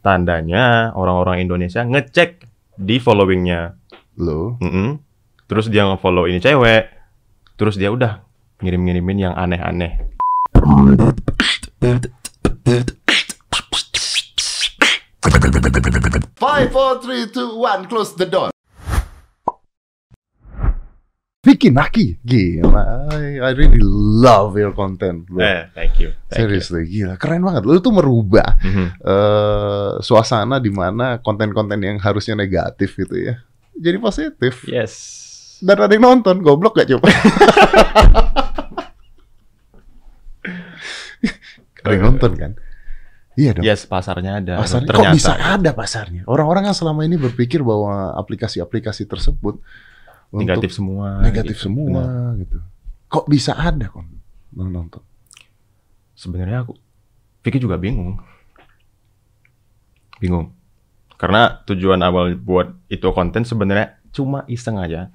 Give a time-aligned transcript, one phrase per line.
[0.00, 2.48] tandanya orang-orang Indonesia ngecek
[2.80, 3.76] di followingnya.
[4.20, 5.00] Lo, Mm-mm.
[5.48, 6.88] Terus dia nge-follow ini cewek.
[7.56, 8.24] Terus dia udah
[8.64, 10.08] ngirim-ngirimin yang aneh-aneh.
[16.40, 18.48] Five, four, three, two, one, close the door.
[21.40, 23.08] Vicky Naki, gila.
[23.16, 23.80] I, I really
[24.20, 25.40] love your content, bro.
[25.40, 26.12] Eh, thank you.
[26.28, 27.16] Thank Seriously, gila.
[27.16, 27.64] Keren banget.
[27.64, 28.68] Lu tuh merubah you.
[28.68, 28.86] Mhm.
[29.00, 33.40] eh suasana di mana konten-konten yang harusnya negatif gitu ya.
[33.72, 34.68] Jadi positif.
[34.68, 34.92] Yes.
[35.64, 37.08] Dan ada yang nonton, goblok gak coba?
[41.80, 42.52] ada yang nonton kan?
[43.32, 43.64] Iya dong.
[43.64, 44.60] Yes, pasarnya ada.
[44.60, 45.08] Pasarnya Ternyata.
[45.08, 46.28] kok bisa ada pasarnya?
[46.28, 49.56] Orang-orang yang selama ini berpikir bahwa aplikasi-aplikasi tersebut
[50.30, 51.18] negatif semua.
[51.22, 51.64] negatif gitu.
[51.66, 52.32] semua Benar.
[52.38, 52.58] gitu.
[53.10, 54.06] Kok bisa ada kok
[54.54, 55.02] nonton?
[56.14, 56.74] Sebenarnya aku
[57.40, 58.20] Vicky juga bingung.
[60.20, 60.52] Bingung.
[61.16, 65.08] Karena tujuan awal buat itu konten sebenarnya cuma iseng aja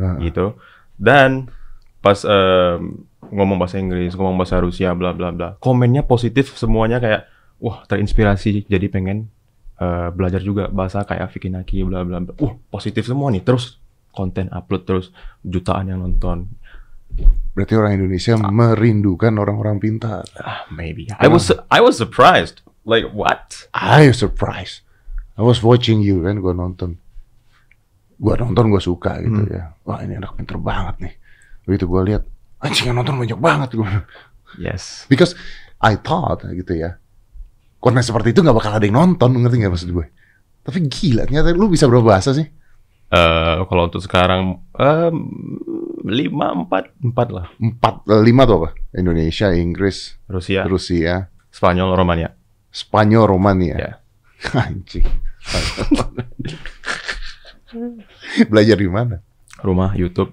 [0.00, 0.56] Nah, gitu.
[0.96, 1.52] Dan
[2.00, 5.48] pas em, ngomong bahasa Inggris, ngomong bahasa Rusia, bla bla bla.
[5.60, 7.28] Komennya positif semuanya kayak
[7.60, 9.28] wah terinspirasi jadi pengen
[9.76, 12.32] eh, belajar juga bahasa kayak Vicky Naki bla bla bla.
[12.40, 13.44] Wah, positif semua nih.
[13.44, 13.79] Terus
[14.10, 15.06] konten upload terus
[15.42, 16.50] jutaan yang nonton.
[17.54, 20.22] Berarti orang Indonesia merindukan orang-orang pintar.
[20.38, 21.10] Ah, maybe.
[21.18, 22.62] I was I was surprised.
[22.86, 23.66] Like what?
[23.74, 24.86] I surprised.
[25.34, 27.00] I was watching you kan, gue nonton.
[28.20, 29.72] Gue nonton, gue suka gitu ya.
[29.88, 31.14] Wah ini anak pinter banget nih.
[31.64, 32.22] Begitu gue lihat,
[32.60, 33.90] anjing yang nonton banyak banget gue.
[34.60, 35.08] Yes.
[35.08, 35.32] Because
[35.80, 37.00] I thought gitu ya.
[37.80, 40.06] Konten seperti itu nggak bakal ada yang nonton, ngerti nggak maksud gue?
[40.60, 42.44] Tapi gila, ternyata lu bisa berapa bahasa sih?
[43.10, 44.62] Eh kalau untuk sekarang
[46.06, 47.46] lima empat empat lah.
[47.58, 48.68] Empat, eh, lima tuh apa?
[48.94, 52.30] Indonesia, Inggris, Rusia, Rusia, Spanyol, Romania.
[52.70, 53.76] Spanyol, Romania.
[53.76, 53.92] Ya.
[54.66, 55.06] Anjing.
[58.46, 59.18] Belajar di mana?
[59.60, 60.32] Rumah YouTube.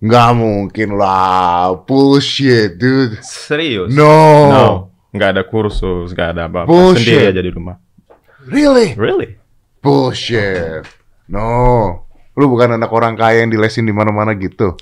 [0.00, 1.72] Nggak mungkin lah.
[1.84, 3.20] Bullshit, dude.
[3.24, 3.92] Serius?
[3.92, 4.16] No.
[4.48, 4.66] No.
[5.12, 6.68] Nggak ada kursus, nggak ada apa-apa.
[6.68, 7.12] Bullshit.
[7.12, 7.76] Sendiri aja di rumah.
[8.48, 8.92] Really?
[8.96, 9.36] Really?
[9.80, 10.84] Bullshit.
[11.28, 12.05] No.
[12.36, 14.76] Lu bukan anak orang kaya yang dilesin di mana-mana gitu.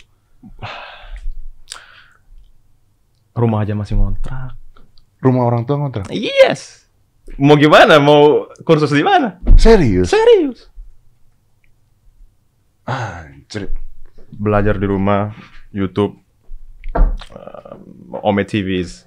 [3.34, 4.58] Rumah aja masih ngontrak.
[5.22, 6.10] Rumah orang tua ngontrak.
[6.10, 6.90] Yes.
[7.38, 7.96] Mau gimana?
[8.02, 9.40] Mau kursus di mana?
[9.56, 10.12] Serius?
[10.12, 10.68] Serius.
[12.84, 13.72] Anjir.
[14.34, 15.32] Belajar di rumah,
[15.70, 16.18] YouTube,
[17.32, 19.06] um, Ome TV is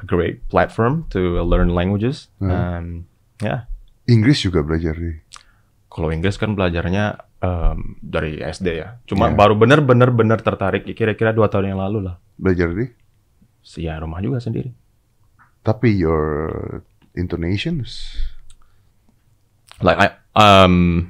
[0.00, 2.32] a great platform to learn languages.
[2.40, 2.50] Hmm.
[2.50, 2.86] Um,
[3.38, 3.68] ya,
[4.08, 5.20] Inggris juga belajar di.
[5.90, 9.00] kalau Inggris kan belajarnya um, dari SD ya.
[9.04, 9.36] Cuma Ya.
[9.36, 12.16] baru bener-bener bener tertarik kira-kira dua tahun yang lalu lah.
[12.36, 12.88] Belajar di.
[13.76, 14.72] Ya rumah juga sendiri.
[15.60, 16.80] Tapi your
[17.12, 18.16] intonations.
[19.80, 21.08] Like I um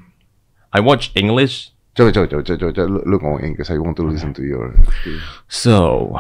[0.71, 1.71] I watch English.
[1.95, 2.87] Coba, coba, coba, coba, coba.
[2.87, 3.67] Lu, lu ngomong Inggris.
[3.71, 4.75] I want to listen to your.
[5.51, 6.15] So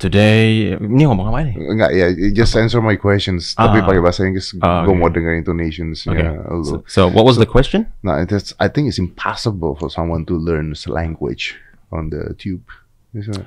[0.00, 1.54] today ini ngomong apa nih?
[1.60, 3.52] Enggak ya, just answer my questions.
[3.54, 3.86] Tapi Ah.
[3.86, 4.56] pakai bahasa Inggris.
[4.64, 6.24] Ah, Gue mau denger intonations Okay.
[6.64, 7.84] So, so what was the question?
[8.02, 11.54] Nah, it's, I think it's impossible for someone to learn language
[11.92, 12.64] on the tube.
[13.12, 13.46] Isn't it?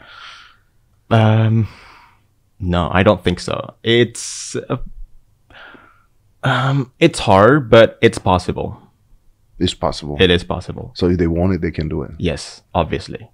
[1.10, 1.68] Um,
[2.60, 3.74] no, I don't think so.
[3.84, 4.78] It's uh,
[6.44, 8.78] um, it's hard, but it's possible.
[9.60, 10.18] It's possible.
[10.20, 10.92] It is possible.
[10.96, 12.12] So if they want it, they can do it.
[12.20, 13.30] Yes, obviously.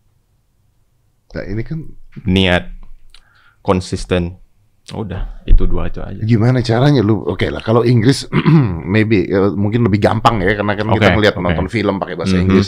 [1.34, 1.94] Nah, ini kan
[2.26, 2.70] Niat,
[3.62, 4.38] konsisten.
[4.90, 6.18] Udah, itu dua itu aja.
[6.26, 7.22] gimana caranya lu?
[7.22, 8.26] Oke lah, kalau Inggris
[8.90, 11.44] maybe eh, mungkin lebih gampang ya karena kan kita Oke, ngeliat oke.
[11.46, 12.44] nonton film pakai bahasa Mhm.
[12.50, 12.68] Inggris.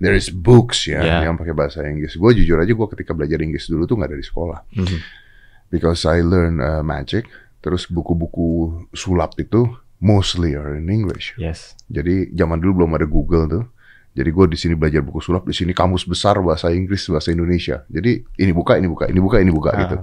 [0.00, 1.20] There is books ya Yeah.
[1.28, 2.16] yang pakai bahasa Inggris.
[2.16, 4.58] Gue jujur aja gue ketika belajar Inggris dulu tuh nggak dari sekolah.
[4.80, 4.98] Mhm.
[5.68, 7.28] Because I learn uh, magic.
[7.60, 8.48] Terus buku-buku
[8.96, 9.68] sulap itu
[10.00, 11.36] mostly are in English.
[11.36, 11.76] Yes.
[11.84, 13.64] Jadi zaman dulu belum ada Google tuh.
[14.18, 17.86] Jadi gue di sini belajar buku sulap, di sini kamus besar bahasa Inggris, bahasa Indonesia.
[17.86, 19.78] Jadi ini buka, ini buka, ini buka, ini buka Ah.
[19.78, 19.96] gitu.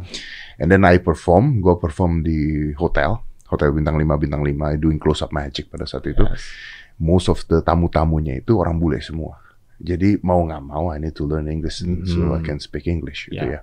[0.56, 3.20] And then I perform, gue perform di hotel,
[3.52, 6.24] hotel bintang 5 bintang 5 doing close up magic pada saat itu.
[6.24, 6.48] Yes.
[6.96, 9.36] Most of the tamu-tamunya itu orang bule semua.
[9.76, 13.44] Jadi mau nggak mau I need to learn English so I can speak English gitu
[13.44, 13.60] Yeah.
[13.60, 13.62] ya.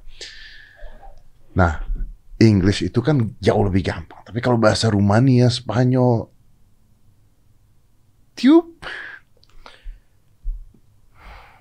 [1.57, 1.81] Nah,
[2.37, 4.21] English itu kan jauh lebih gampang.
[4.21, 6.29] Tapi kalau bahasa Rumania, Spanyol,
[8.35, 8.85] tiup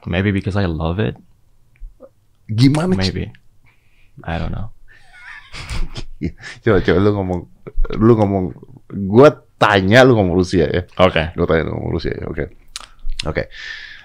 [0.06, 1.18] Maybe because I love it.
[2.52, 3.00] gimana?
[3.00, 3.32] Maybe.
[4.28, 4.76] I don't know.
[6.64, 7.40] Coba coba lu ngomong
[7.98, 8.44] lu ngomong
[9.08, 10.84] gua tanya lu ngomong Rusia ya.
[11.00, 11.32] Oke.
[11.34, 12.28] Gua tanya lu ngomong Rusia ya.
[12.28, 12.46] Oke.
[13.26, 13.48] Oke.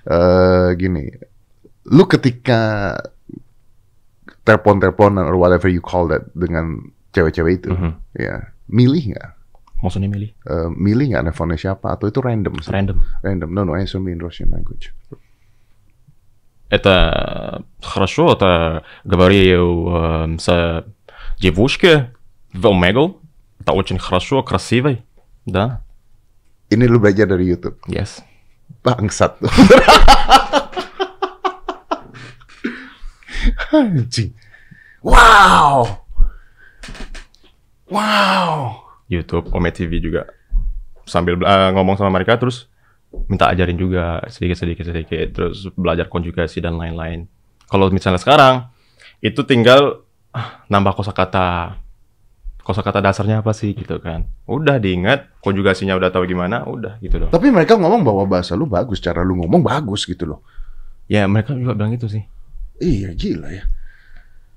[0.07, 1.11] Eh gini.
[1.91, 2.95] Lu ketika
[4.47, 7.91] telepon-teleponan or whatever you call that dengan cewek-cewek itu, Mhm.
[8.15, 9.29] ya, milih nggak?
[9.83, 10.31] Maksudnya milih?
[10.47, 12.55] Э, milih nggak nelfonnya siapa atau itu random?
[12.63, 12.71] sih?
[12.71, 12.97] Random.
[13.23, 13.49] Random.
[13.51, 14.95] No, no, answer me in Russian language
[16.70, 20.86] Это хорошо, это говорил эм, с
[21.40, 22.08] девушкой
[22.54, 23.20] в Омегу.
[23.60, 25.04] Это очень хорошо, красивый.
[25.46, 25.84] Да,
[26.72, 27.76] Ini lu belajar dari YouTube.
[27.92, 28.24] yes.
[28.84, 29.36] Bangsat.
[33.76, 34.32] Anjing.
[35.04, 36.08] Wow.
[37.92, 38.52] Wow.
[39.12, 40.32] YouTube, Ome TV juga.
[41.04, 42.72] Sambil eh, ngomong sama mereka terus
[43.27, 47.27] minta ajarin juga sedikit-sedikit sedikit terus belajar konjugasi dan lain-lain.
[47.67, 48.71] Kalau misalnya sekarang
[49.25, 51.81] itu tinggal ah, nambah kosakata.
[52.67, 54.27] Kosakata dasarnya apa sih gitu kan.
[54.51, 57.31] Udah diingat, konjugasinya udah tahu gimana, udah gitu loh.
[57.31, 60.43] Tapi mereka ngomong bahwa bahasa lu bagus, cara lu ngomong bagus gitu loh.
[61.07, 62.27] Ya mereka juga bilang itu sih.
[62.83, 63.65] Iya gila ya.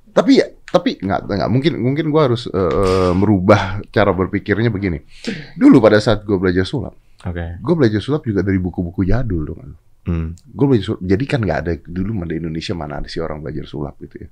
[0.10, 5.06] Tapi ya, tapi nggak nggak mungkin mungkin gua harus eh, merubah cara berpikirnya begini.
[5.54, 7.60] Dulu pada saat gua belajar sulap, Oke.
[7.60, 9.76] gua belajar sulap juga dari buku-buku jadul dong.
[10.08, 10.34] Hmm.
[10.50, 13.66] Gue belajar sulap, jadi kan nggak ada dulu di Indonesia mana ada sih orang belajar
[13.70, 14.28] sulap gitu ya.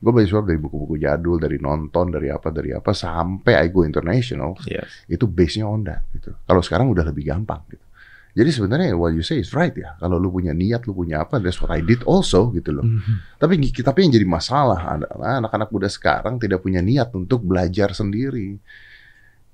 [0.00, 3.84] Gue belajar sulap dari buku-buku jadul, dari nonton, dari apa, dari apa, sampai I go
[3.84, 5.04] international, Yes.
[5.06, 6.32] itu base-nya on that gitu.
[6.34, 7.84] Kalau sekarang udah lebih gampang gitu.
[8.30, 9.98] Jadi sebenarnya what you say is right ya.
[9.98, 12.86] Kalau lu punya niat, lu punya apa, that's what I did also gitu loh.
[13.42, 18.54] Tapi tapi yang jadi masalah adalah anak-anak muda sekarang tidak punya niat untuk belajar sendiri.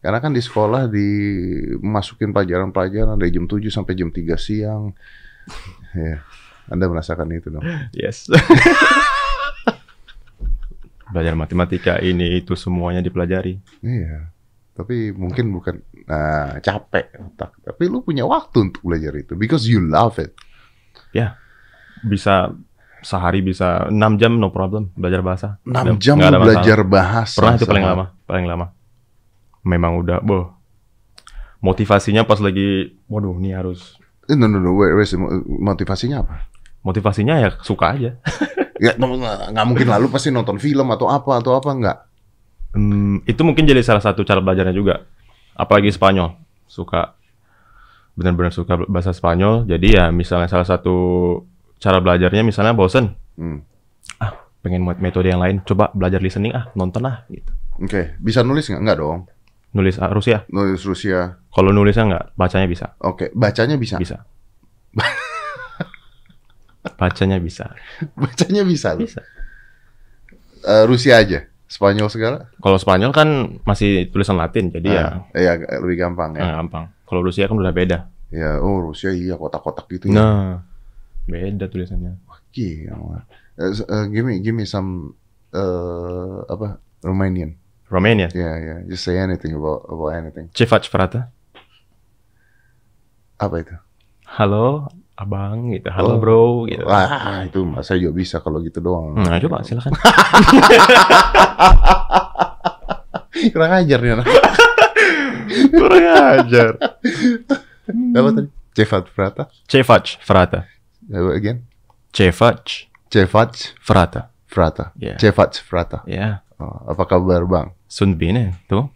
[0.07, 4.95] Karena kan di sekolah dimasukin pelajaran-pelajaran dari jam 7 sampai jam 3 siang.
[5.97, 6.21] Ya,
[6.69, 7.65] Anda merasakan itu dong.
[7.97, 8.29] Yes.
[11.15, 13.57] Belajar matematika ini itu semuanya dipelajari.
[13.81, 14.29] Iya.
[14.77, 17.57] Tapi mungkin bukan nah, capek otak.
[17.65, 20.37] Tapi lu punya waktu untuk belajar itu because you love it.
[22.05, 22.53] Bisa
[23.01, 25.49] sehari bisa 6 jam no problem belajar bahasa.
[25.65, 27.37] 6 Nggak- jam nggak lu ada belajar bahasa.
[27.41, 28.67] Pernah itu paling lama, paling lama.
[29.67, 30.55] Memang udah, boh.
[31.59, 34.75] Motivasinya pas lagi, waduh, ini harus Eh, No, no, no.
[34.75, 35.11] Wait, wait,
[35.47, 36.47] motivasinya apa?
[36.87, 38.11] motivasinya ya suka aja.
[38.77, 41.99] Ya, nggak nggak mungkin lalu pasti nonton film atau apa atau apa nggak?
[42.77, 45.01] Hmm, itu mungkin jadi salah satu cara belajarnya juga.
[45.57, 46.37] Apalagi Spanyol,
[46.69, 47.17] suka
[48.21, 49.65] benar-benar suka bahasa Spanyol.
[49.65, 50.93] Jadi ya misalnya salah satu
[51.81, 53.65] cara belajarnya misalnya bosen, Hmm.
[54.61, 57.49] pengen buat metode yang lain, coba belajar listening ah, nonton ah gitu.
[57.81, 58.83] Oke, bisa nulis nggak?
[58.85, 59.21] Nggak dong.
[59.77, 60.49] Nulis ah, Rusia.
[60.49, 61.37] Nulis Rusia.
[61.53, 62.87] Kalau nulisnya nggak, bacanya bisa.
[63.05, 64.01] Oke, bacanya bisa.
[64.01, 64.25] Bisa.
[66.97, 67.67] bacanya bisa.
[68.23, 68.95] Bacanya bisa.
[68.95, 69.05] loh.
[69.05, 69.21] Bisa.
[70.63, 71.45] Eh, Rusia aja.
[71.67, 72.47] Spanyol segala.
[72.57, 73.29] Kalau Spanyol kan
[73.67, 75.53] masih tulisan Latin, jadi ya Ah, ya
[75.83, 76.47] lebih gampang ya.
[76.47, 76.85] eh, gampang.
[77.03, 78.07] Kalau Rusia kan udah beda.
[78.31, 80.15] Ya, oh Rusia iya kotak-kotak gitu ya.
[80.15, 80.51] Nah,
[81.27, 82.23] beda tulisannya.
[82.55, 83.27] Gila.
[83.59, 85.13] Eh, s- eh, give me give me some
[85.51, 87.59] eh apa Romanian.
[87.87, 88.27] Romania.
[88.35, 88.75] Ya, ya.
[88.85, 90.51] Just say anything about about anything.
[90.51, 91.23] Ce faci, frate?
[93.37, 93.75] Apa itu?
[94.27, 95.87] Halo, abang gitu.
[95.93, 96.19] Halo, Oh.
[96.19, 96.83] bro gitu.
[96.83, 99.15] Wah, itu mas saya juga bisa kalau gitu doang.
[99.15, 99.93] Nah, coba silakan.
[103.53, 104.27] Kurang ajar nih anak.
[105.79, 106.71] Kurang ajar.
[108.17, 108.49] Apa tadi?
[108.77, 109.45] Cevat Frata.
[109.65, 110.61] Ce faci, frate.
[111.09, 111.65] Apa again?
[112.13, 114.21] Ce faci, Cevat frate.
[114.49, 114.93] Frata.
[114.97, 115.17] Ya.
[115.17, 116.01] Cevat Frata.
[116.09, 117.76] Ya, Oh, apa kabar bang?
[117.87, 118.91] Sunt bine, tuh.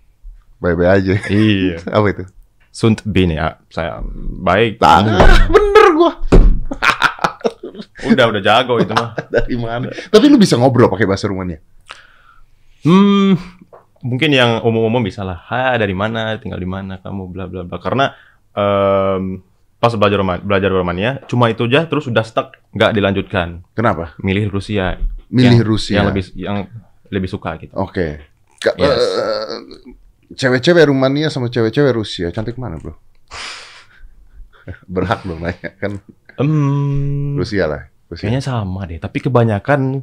[0.58, 1.14] Baik-baik aja.
[1.26, 1.76] Iya.
[1.96, 2.25] apa itu?
[2.70, 3.58] Sunt bine, ya.
[3.66, 4.02] Saya
[4.40, 4.78] baik.
[4.78, 5.00] Ah,
[5.54, 6.12] bener gua.
[8.00, 9.12] Udah, udah jago itu mah.
[9.28, 9.88] Dari mana?
[10.09, 11.61] Tapi lu bisa ngobrol pakai bahasa Rumania.
[12.80, 13.37] Hmm,
[14.00, 15.44] mungkin yang umum-umum bisa lah.
[15.52, 17.76] Ha, dari mana, tinggal di mana kamu, bla bla bla.
[17.76, 18.16] Karena
[18.56, 19.44] em,
[19.76, 23.61] pas belajar Roma- belajar Romania, cuma itu aja, terus udah stuck, nggak dilanjutkan.
[23.76, 24.16] Kenapa?
[24.20, 24.97] Milih Rusia.
[25.28, 25.94] Milih Yang- Rusia.
[26.00, 26.56] Yang lebih yang
[27.12, 27.73] lebih suka gitu.
[27.76, 28.06] Oke.
[28.16, 28.29] Ka-
[28.76, 29.05] Yes.
[29.17, 29.59] eh,
[30.31, 32.95] Cewek-cewek Rumania sama cewek-cewek Rusia cantik mana bro?
[34.87, 35.99] Berhak dong nanya kan
[36.37, 37.83] Hmm, Rusia lah.
[38.07, 38.25] Rusia.
[38.25, 38.97] kayaknya sama deh.
[38.97, 40.00] Tapi kebanyakan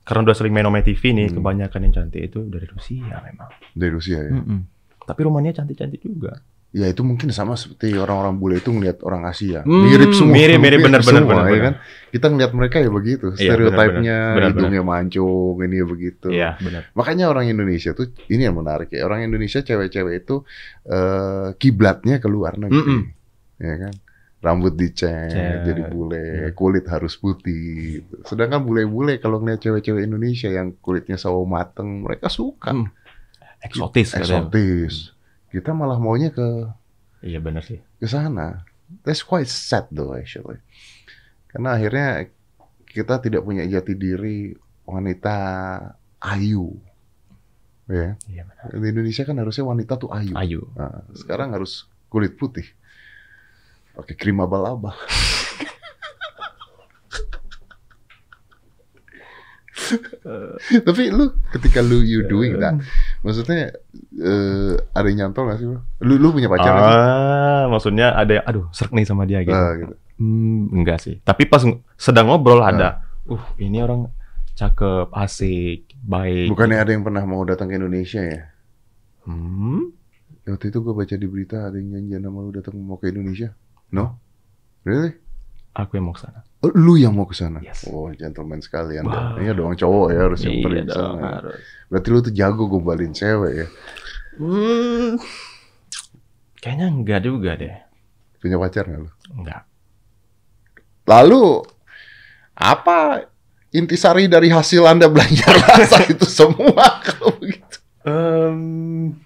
[0.00, 1.40] karena udah sering main Ome TV nih, Hmm.
[1.40, 3.50] kebanyakan yang cantik itu dari Rusia memang.
[3.72, 4.32] Dari Rusia ya.
[4.32, 4.60] Mm-mm.
[5.00, 6.38] Tapi Rumania cantik-cantik juga.
[6.74, 9.62] Ya itu mungkin sama seperti orang-orang bule itu ngelihat orang Asia.
[9.62, 10.34] Hmm, mirip semua.
[10.34, 11.74] mirip, mirip, benar, benar, ya kan?
[12.10, 13.30] Kita ngelihat mereka ya begitu.
[13.30, 14.16] Iya, Stereotipnya
[14.50, 16.26] hidungnya mancung, ini ya begitu.
[16.34, 16.90] Iya, benar.
[16.98, 19.06] Makanya orang Indonesia tuh ini yang menarik ya.
[19.06, 20.42] Orang Indonesia cewek-cewek itu
[20.90, 22.74] eh, kiblatnya ke luar negeri.
[22.82, 23.00] Mm-mm.
[23.62, 23.94] Ya kan?
[24.42, 25.62] Rambut dicet, Cet.
[25.64, 26.58] jadi bule, Iya.
[26.58, 28.02] kulit harus putih.
[28.02, 28.18] gitu.
[28.26, 32.74] Sedangkan bule-bule kalau ngeliat cewek-cewek Indonesia yang kulitnya sawo mateng, mereka suka.
[32.74, 32.90] Hmm.
[33.62, 34.50] Eksotis katanya.
[34.50, 35.13] Eksotis.
[35.54, 36.66] Kita malah maunya ke
[37.22, 37.78] Iya benar sih.
[38.02, 38.66] ke sana.
[39.06, 40.58] That's quite sad though actually.
[41.46, 42.26] Karena akhirnya
[42.90, 44.50] kita tidak punya jati diri
[44.82, 45.36] wanita
[46.20, 46.74] ayu.
[47.86, 48.18] Ya.
[48.26, 48.66] Iya benar.
[48.74, 50.34] Di Indonesia kan harusnya wanita tuh ayu.
[50.34, 50.60] Ayu.
[50.74, 52.66] Nah, sekarang harus kulit putih.
[53.94, 54.90] Pakai krim abal-abal.
[60.86, 62.78] Tapi lu ketika lu you doing that,
[63.24, 63.72] maksudnya
[64.14, 65.80] eh, ada yang nyantol gak sih bro?
[66.00, 66.94] Lu lu punya pacar gak sih?
[66.94, 69.56] Ah, maksudnya ada yang aduh serak nih sama dia gitu.
[69.56, 69.94] Ah, gitu.
[70.14, 71.18] Hmm, enggak sih.
[71.18, 72.70] Tapi pas ng- sedang ngobrol Ah.
[72.70, 72.88] ada.
[73.24, 74.12] Uh, ini orang
[74.52, 76.52] cakep, asik, baik.
[76.52, 78.52] Bukannya ada yang pernah mau datang ke Indonesia ya?
[79.24, 79.90] Hmm?
[80.44, 83.56] Waktu itu gue baca di berita ada yang janjian sama lu datang mau ke Indonesia.
[83.90, 84.20] No?
[84.84, 85.16] Really?
[85.74, 86.40] Aku yang mau ke sana.
[86.62, 87.58] Oh, lu yang mau ke sana?
[87.58, 87.82] Yes.
[87.90, 89.04] Oh, gentleman sekalian.
[89.04, 89.42] Wow.
[89.42, 91.18] Iya dong cowok ya harus yang Iya pergi ke sana.
[91.18, 91.38] ya.
[91.90, 93.66] Berarti lu tuh jago gombalin cewek ya.
[94.38, 95.18] Hmm.
[96.56, 97.74] Kayaknya enggak juga deh.
[98.38, 99.10] Punya pacar gak lu?
[99.34, 99.62] Enggak.
[101.04, 101.44] Lalu
[102.54, 103.26] apa
[103.74, 107.82] intisari dari hasil Anda belajar bahasa itu semua kalau begitu?
[108.06, 109.18] Em,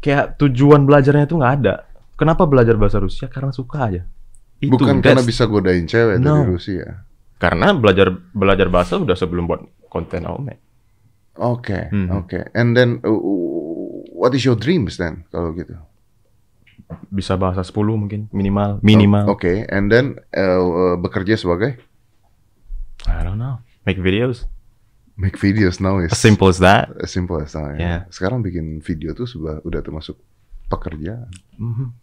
[0.00, 1.74] kayak tujuan belajarnya itu nggak ada.
[2.16, 3.28] Kenapa belajar bahasa Rusia?
[3.28, 4.02] Karena suka aja.
[4.62, 6.46] Itu, Bukan karena bisa godain cewek dari No.
[6.46, 7.02] Rusia.
[7.36, 10.62] Karena belajar belajar bahasa udah sebelum buat konten Ome.
[11.34, 12.14] Oke, Hmm.
[12.14, 12.54] oke.
[12.54, 13.10] And then uh,
[14.12, 15.74] what is your dreams then kalau gitu?
[17.08, 19.24] Bisa bahasa 10 mungkin minimal, minimal.
[19.26, 21.80] Oh, Oke, and then uh, uh, bekerja sebagai
[23.08, 23.58] I don't know.
[23.82, 24.46] Make videos.
[25.12, 26.88] make videos now is As simple as that.
[26.96, 27.74] as simple as that.
[27.74, 27.78] ya.
[27.78, 28.00] Yeah.
[28.08, 30.16] Sekarang bikin video tuh sudah udah termasuk
[30.68, 31.28] pekerjaan.
[31.58, 31.98] Mhm.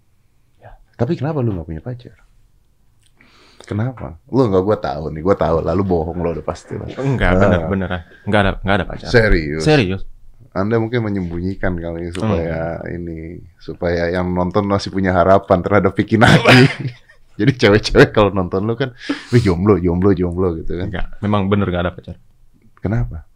[0.93, 2.19] Tapi kenapa lu nggak punya pacar?
[3.69, 4.17] Kenapa?
[4.25, 5.61] Lu nggak gua tahu nih, gua tahu.
[5.61, 6.89] Lalu bohong lo udah pasti lah.
[6.89, 7.69] Enggak, Ah.
[7.69, 7.89] bener.
[8.25, 9.07] Enggak ada enggak ada pacar.
[9.07, 9.61] Serius.
[9.61, 10.01] Serius.
[10.49, 12.89] Anda mungkin menyembunyikan kali supaya Hmm.
[12.89, 13.17] ini
[13.55, 16.65] supaya yang nonton masih punya harapan terhadap Vicky Naki.
[17.39, 18.91] Jadi cewek-cewek kalau nonton lu kan,
[19.29, 20.89] wih jomblo, jomblo, jomblo gitu kan.
[20.89, 22.15] Enggak, memang bener enggak ada pacar.
[22.81, 23.29] Kenapa?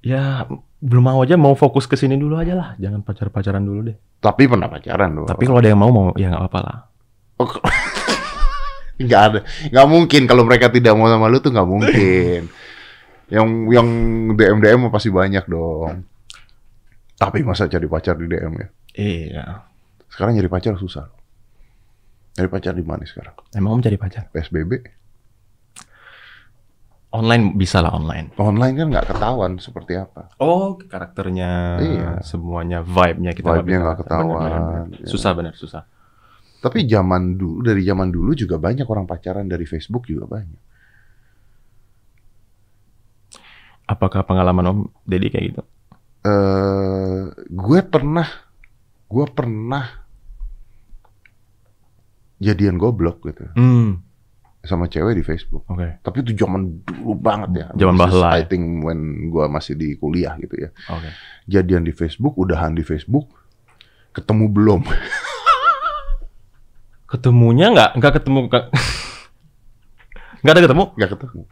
[0.00, 0.44] Ya,
[0.78, 2.68] belum mau aja mau fokus ke sini dulu aja lah.
[2.76, 3.96] Jangan pacar-pacaran dulu deh.
[4.18, 5.24] Tapi pernah pacaran loh.
[5.24, 6.78] Tapi kalau ada yang mau mau ya nggak apa-apa lah.
[7.38, 7.48] Oh,
[9.00, 9.38] nggak ada,
[9.72, 12.42] nggak mungkin kalau mereka tidak mau sama lu tuh nggak mungkin.
[13.34, 13.88] yang yang
[14.34, 16.04] DM DM pasti banyak dong.
[17.16, 18.68] Tapi masa cari pacar di DM ya?
[18.96, 19.44] Iya.
[20.08, 21.08] Sekarang nyari pacar susah.
[22.36, 23.36] Nyari pacar di mana sekarang?
[23.52, 24.28] Emang om cari pacar?
[24.32, 25.00] PSBB?
[27.10, 28.30] Online bisa lah online.
[28.38, 30.30] Online kan nggak ketahuan seperti apa.
[30.38, 31.50] Oh, karakternya,
[31.82, 32.10] Iya.
[32.22, 34.98] semuanya, vibe-nya kita Vibe-nya nggak ketahuan, Bener, bener, bener.
[35.02, 35.08] iya.
[35.10, 35.82] Susah bener, susah.
[36.60, 40.60] Tapi zaman dulu, dari zaman dulu juga banyak orang pacaran dari Facebook juga banyak.
[43.86, 45.62] Apakah pengalaman om Dedi kayak gitu?
[46.20, 48.28] eh gue pernah,
[49.08, 50.04] gue pernah
[52.36, 54.04] jadian goblok gitu Hmm,
[54.60, 55.64] sama cewek di Facebook.
[55.64, 57.66] oke, Tapi itu zaman dulu banget ya.
[57.74, 58.52] Zaman bahla I ya.
[58.52, 60.68] think when gue masih di kuliah gitu ya.
[60.86, 61.08] oke.
[61.48, 63.32] Jadian di Facebook, udahan di Facebook,
[64.12, 64.80] ketemu belum?
[67.10, 68.64] Ketemunya nggak, nggak ketemu, nggak
[70.46, 70.84] nggak ada ketemu.
[70.96, 71.42] Gak ketemu.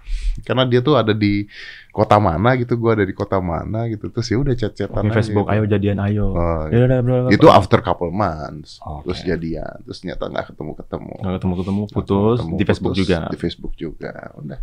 [0.47, 1.45] Karena dia tuh ada di
[1.93, 4.09] kota mana gitu, gue ada di kota mana gitu.
[4.09, 5.55] Terus ya udah chat-chatan aja Facebook, gitu.
[5.59, 6.27] ayo jadian, ayo.
[6.33, 9.12] Oh, Ya udah, bro, bro, itu after couple months Oke.
[9.12, 13.17] terus jadian terus ternyata nggak ketemu ketemu nggak ketemu ketemu, putus di Facebook juga.
[13.29, 14.61] di Facebook juga udah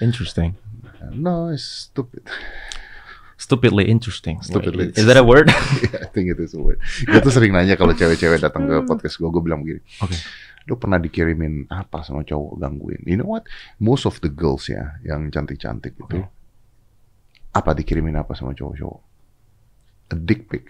[0.00, 0.56] Interesting,
[1.12, 2.24] no it's stupid
[3.40, 4.36] stupidly interesting.
[4.44, 5.48] Stupidly Is that a word?
[6.04, 6.76] I think it is a word.
[7.08, 10.12] Gue tuh sering nanya kalau cewek-cewek datang ke podcast gue gue bilang begini Oke.
[10.68, 13.00] lu pernah dikirimin apa sama cowok gangguin?
[13.08, 13.48] You know what?
[13.80, 16.28] Most of the girls ya yang cantik-cantik itu Oke.
[17.56, 19.00] apa dikirimin apa sama cowok-cowok?
[20.12, 20.68] A dick pic.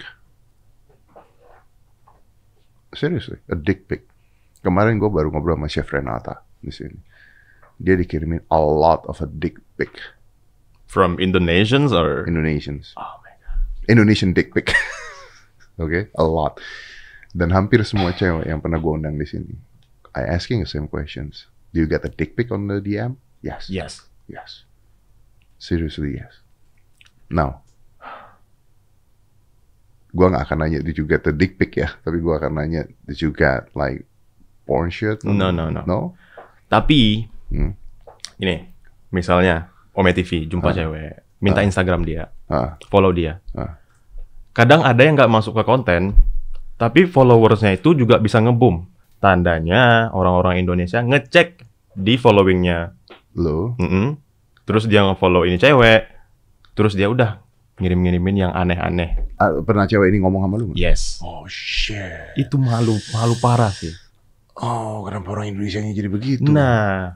[2.94, 4.06] Seriously a dick pic.
[4.62, 7.00] Kemarin gue baru ngobrol sama chef Renata di sini.
[7.80, 10.19] Dia dikirimin a lot of a dick pic
[10.90, 12.26] From Indonesians or?
[12.26, 13.62] Indonesians Oh my god.
[13.86, 14.74] Indonesian dick pic
[15.82, 16.58] oke a lot
[17.30, 19.54] dan hampir semua cewek yang pernah gue undang di sini
[20.10, 23.70] I asking the same questions do you get a dick pic on the DM yes
[23.70, 24.10] Yes.
[24.26, 24.66] Yes.
[25.60, 26.40] Seriously, yes.
[27.28, 27.60] Now,
[30.10, 32.82] gua nggak akan nanya did you get the dick pic ya, tapi gua akan nanya
[33.06, 34.06] did you get like
[34.66, 35.22] porn shit?
[35.22, 35.82] No, no, no.
[35.86, 35.98] No?
[36.66, 37.74] Tapi Hmm.
[38.38, 38.70] ini
[39.10, 40.74] misalnya Ome TV jumpa Ah.
[40.74, 41.66] cewek, minta Ah.
[41.68, 43.44] Instagram dia, Ah, follow dia.
[43.52, 43.76] Ah.
[44.50, 46.16] Kadang ada yang nggak masuk ke konten,
[46.74, 48.88] tapi followersnya itu juga bisa ngebum.
[49.20, 52.96] Tandanya orang-orang Indonesia ngecek di followingnya.
[53.30, 53.78] lo?
[53.78, 54.18] Mm-mm.
[54.66, 56.02] Terus dia nge-follow ini cewek,
[56.74, 57.38] terus dia udah
[57.78, 59.22] ngirim-ngirimin yang aneh-aneh.
[59.38, 60.74] Ah, pernah cewek ini ngomong sama lu?
[60.74, 61.22] Yes.
[61.22, 62.34] Oh shit.
[62.34, 63.94] Itu malu, malu parah sih.
[64.58, 66.42] Oh, kenapa orang Indonesia jadi begitu?
[66.44, 67.14] Nah,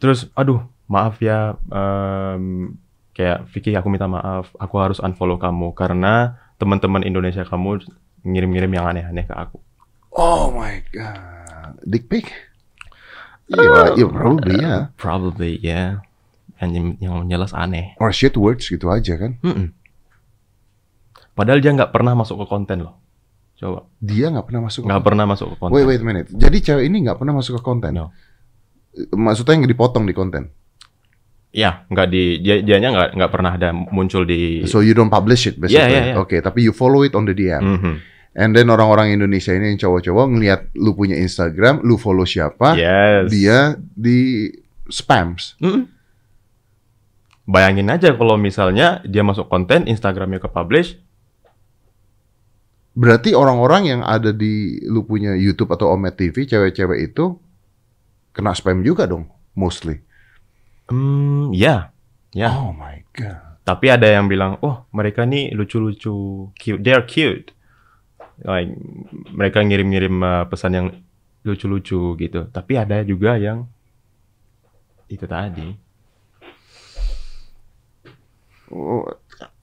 [0.00, 2.76] terus aduh maaf ya, em,
[3.16, 7.80] kayak Vicky aku minta maaf, aku harus unfollow kamu karena teman-teman Indonesia kamu
[8.28, 9.58] ngirim-ngirim yang aneh-aneh ke aku.
[10.12, 11.80] Oh my god.
[11.88, 12.28] Dick pic?
[13.48, 14.76] Iya, yeah, probably ya.
[15.00, 16.04] Probably ya.
[16.60, 17.96] Yang yang jelas aneh.
[17.98, 19.40] Or shit words gitu aja kan.
[19.42, 19.74] Mm-mm.
[21.32, 23.00] Padahal dia nggak pernah masuk ke konten loh.
[23.58, 23.88] Coba.
[23.98, 24.86] Dia nggak pernah masuk.
[24.86, 25.74] Nggak pernah masuk ke konten.
[25.74, 26.28] Wait, wait a minute.
[26.30, 27.90] Jadi cewek ini nggak pernah masuk ke konten?
[27.96, 28.12] No.
[29.16, 30.52] Maksudnya yang dipotong di konten?
[31.52, 34.64] Ya, nggak di dia dianya nggak nggak pernah ada muncul di.
[34.64, 35.84] So you don't publish it basically?
[35.92, 36.22] Yeah, yeah, yeah.
[36.24, 37.60] Oke, tapi you follow it on the DM.
[37.60, 37.94] Mhm.
[38.32, 43.28] And then orang-orang Indonesia ini yang cowok-cowok ngelihat lu punya Instagram, lu follow siapa, Yes.
[43.28, 44.48] dia di
[44.88, 45.60] spams.
[45.60, 45.84] Mm-mm.
[47.44, 50.96] Bayangin aja kalau misalnya dia masuk konten, Instagramnya ke publish,
[52.92, 57.40] Berarti orang-orang yang ada di lu punya YouTube atau Omet TV, cewek-cewek itu
[58.36, 60.04] kena spam juga dong, mostly.
[60.90, 61.94] Hmm, ya,
[62.34, 62.48] ya.
[62.56, 63.52] Oh my god.
[63.62, 67.54] Tapi ada yang bilang, oh mereka nih lucu-lucu, cute, they're cute.
[68.42, 68.74] Like
[69.30, 70.88] mereka ngirim-ngirim uh, pesan yang
[71.46, 72.50] lucu-lucu gitu.
[72.50, 73.70] Tapi ada juga yang
[75.06, 75.68] itu tadi.
[78.72, 79.04] Oh,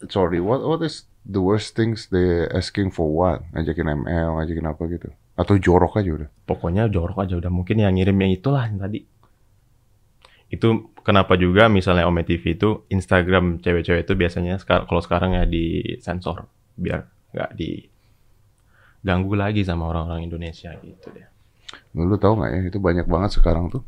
[0.07, 3.41] sorry, what what is the worst things they asking for what?
[3.51, 5.09] Ngajakin ML, ngajakin apa gitu?
[5.33, 6.29] Atau jorok aja udah?
[6.45, 9.01] Pokoknya jorok aja udah mungkin yang ngirim yang itulah yang tadi.
[10.50, 15.46] Itu kenapa juga misalnya Ome TV itu Instagram cewek-cewek itu biasanya sekar kalau sekarang ya
[15.46, 21.27] di sensor biar nggak diganggu lagi sama orang-orang Indonesia gitu deh.
[21.94, 23.86] Lu tahu nggak ya, itu banyak banget sekarang tuh.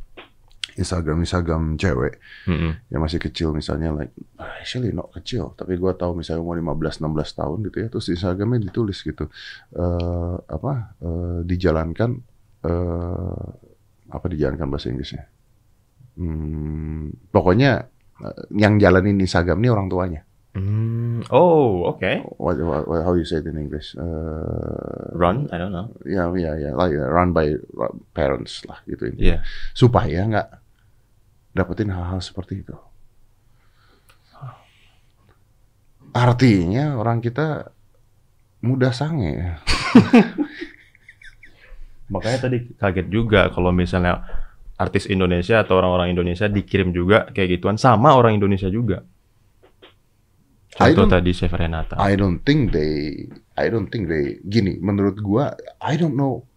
[0.77, 2.71] Instagram Instagram cewek Mm-mm.
[2.87, 7.39] yang masih kecil misalnya like actually not kecil tapi gua tahu misalnya umur 15 16
[7.39, 9.27] tahun gitu ya terus Instagramnya ditulis gitu
[9.75, 12.11] eh apa eh, dijalankan
[12.63, 13.47] eh
[14.11, 15.27] apa dijalankan bahasa Inggrisnya
[16.21, 17.89] hmm, pokoknya
[18.21, 22.27] eh, yang jalanin Instagram ini orang tuanya Hmm, oh, oke.
[22.35, 24.03] what, what, what- how you say it in English Eh,
[25.15, 25.95] Run, I don't know.
[26.03, 27.55] ya ya ya like run by
[28.11, 29.39] parents lah gitu Iya.
[29.71, 30.47] supaya nggak
[31.55, 32.75] dapetin hal-hal seperti itu.
[36.11, 37.71] Artinya orang kita
[38.59, 39.55] mudah sange.
[42.11, 44.19] Makanya tadi kaget juga kalau misalnya
[44.81, 49.05] artis Indonesia atau orang-orang Indonesia dikirim juga kayak gituan sama orang Indonesia juga.
[50.71, 51.99] Contoh tadi Chef Renata.
[51.99, 53.27] I don't think they,
[53.59, 55.51] I don't think they, gini, menurut gua,
[55.83, 56.47] I don't know,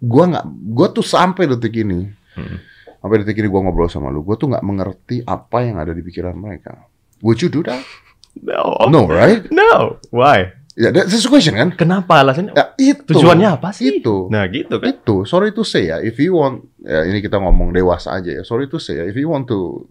[0.00, 2.56] gua nggak, gua tuh sampai detik ini, Mm.
[3.02, 5.98] sampai detik ini gua ngobrol sama lu, gua tuh nggak mengerti apa yang ada di
[6.00, 6.86] pikiran mereka.
[7.20, 7.82] Would you do that?
[8.38, 8.86] No.
[8.86, 9.50] No, right?
[9.50, 9.98] No.
[10.14, 10.54] Why?
[10.80, 11.76] Ya, that's the question kan?
[11.76, 12.56] Kenapa alasannya?
[12.56, 13.04] Ya, itu.
[13.04, 14.00] Tujuannya apa sih?
[14.00, 14.32] Itu.
[14.32, 14.88] Nah, gitu kan.
[14.96, 18.42] itu sorry to say ya if you want ya ini kita ngomong dewasa aja ya
[18.48, 19.84] sorry to say ya if you want to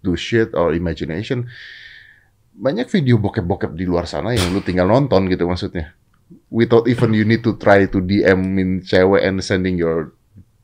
[0.00, 1.44] do shit or imagination
[2.52, 5.92] banyak video bokep-bokep di luar sana yang lu tinggal nonton gitu maksudnya
[6.48, 10.16] without even you need to try to DM-in cewek and sending your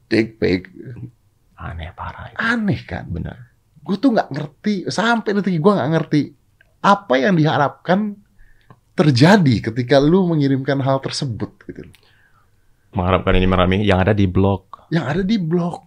[0.09, 0.69] dick pic
[1.61, 2.37] Aneh parah itu.
[2.41, 3.37] aneh kan Benar.
[3.85, 6.23] gue tuh nggak ngerti sampai detik gue nggak ngerti
[6.81, 8.17] apa yang diharapkan
[8.99, 11.87] terjadi ketika lu mengirimkan hal tersebut gitu
[12.91, 14.65] Mengharapkan ini merami yang ada di blog.
[14.91, 15.85] yang ada di blog.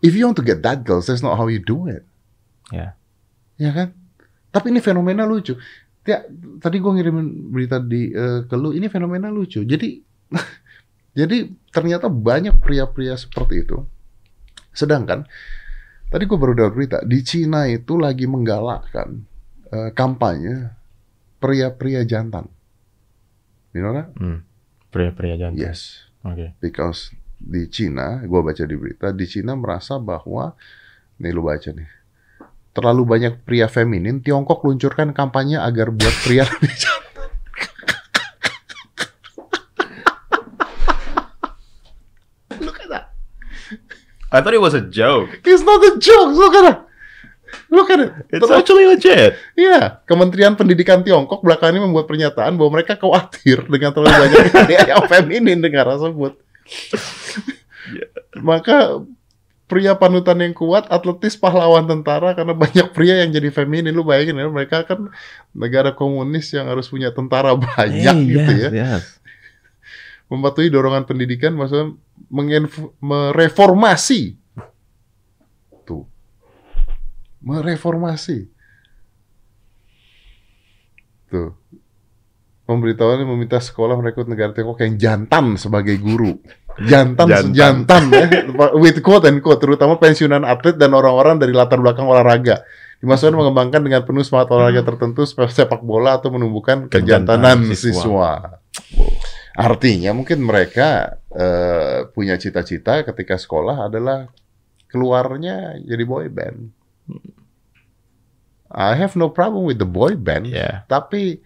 [0.00, 2.02] If you want to get that girls, that's not how you do it.
[2.72, 2.96] Ya.
[3.60, 3.92] Ya kan?
[4.48, 5.54] Tapi ini fenomena lucu.
[6.04, 6.24] Ya,
[6.60, 9.64] tadi gue ngirimin berita di eh, ke lu, ini fenomena lucu.
[9.68, 10.00] Jadi,
[11.20, 13.84] jadi ternyata banyak pria-pria seperti itu.
[14.72, 15.28] Sedangkan
[16.08, 19.24] tadi gue baru dapat berita di Cina itu lagi menggalakkan
[19.72, 20.72] eh, kampanye
[21.44, 22.48] pria-pria jantan.
[23.76, 24.08] You know that?
[24.16, 24.48] Hmm.
[24.88, 25.60] Pria-pria jantan.
[25.60, 26.08] Yes.
[26.24, 26.56] Oke.
[26.56, 30.56] because di Cina, gue baca di berita, di Cina merasa bahwa,
[31.20, 31.84] nih lu baca nih,
[32.72, 36.72] terlalu banyak pria feminin, Tiongkok luncurkan kampanye agar buat pria lebih.
[42.64, 43.12] Look at that.
[44.32, 45.44] I thought it was a joke.
[45.44, 46.32] It's not a joke.
[46.32, 46.88] Look at
[47.70, 48.10] at it.
[48.30, 49.38] It's Terus- actually legit.
[49.54, 54.82] Iya, Kementerian Pendidikan Tiongkok belakangan ini membuat pernyataan bahwa mereka khawatir dengan terlalu banyak pria
[54.84, 56.32] yang feminin dengan tersebut.
[58.40, 59.02] Maka
[59.64, 63.94] pria panutan yang kuat, atletis pahlawan tentara karena banyak pria yang jadi feminin.
[63.96, 65.08] Lu bayangin ya, mereka kan
[65.56, 68.70] negara komunis yang harus punya tentara banyak Hey, gitu yes, ya.
[68.70, 69.04] Yes.
[70.28, 71.94] Mematuhi dorongan pendidikan maksudnya
[73.00, 74.40] mereformasi.
[75.84, 76.08] Tuh.
[77.44, 78.48] Mereformasi.
[81.28, 81.52] Tuh.
[82.64, 86.40] Pemberitahuannya meminta sekolah merekrut negara Tiongkok yang jantan sebagai guru.
[86.80, 87.54] Jantan, Jantan.
[87.54, 88.26] jantan, ya.
[88.82, 92.64] With quote and quote, terutama pensiunan atlet dan orang-orang dari latar belakang olahraga.
[92.98, 97.68] Di masa depan mengembangkan dengan penuh semangat olahraga tertentu seperti sepak bola atau menumbuhkan kejantanan
[97.68, 98.32] Kejantanan siswa.
[99.54, 104.26] Artinya mungkin mereka eh, punya cita-cita ketika sekolah adalah
[104.90, 106.74] keluarnya jadi boy band.
[108.74, 110.82] I have no problem with the boy band, Yeah.
[110.90, 111.38] tapi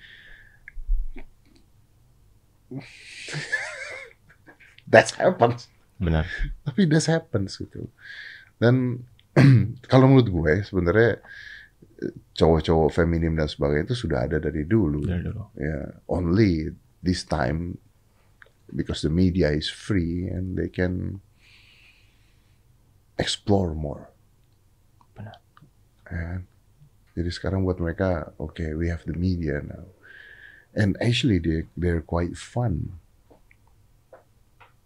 [4.88, 5.68] that happens.
[5.98, 6.26] Benar.
[6.64, 7.88] Tapi that happens gitu.
[8.56, 9.04] Dan
[9.92, 11.20] kalau menurut gue sebenarnya
[12.38, 15.02] cowok-cowok feminim dan sebagainya itu sudah ada dari dulu.
[15.02, 15.42] Dari dulu.
[15.58, 16.70] Ya, only
[17.02, 17.78] this time
[18.70, 21.18] because the media is free and they can
[23.18, 24.12] explore more.
[25.18, 25.38] Benar.
[26.08, 26.46] And
[27.18, 29.90] jadi sekarang buat mereka, okay, we have the media now,
[30.72, 32.94] and actually they they're quite fun.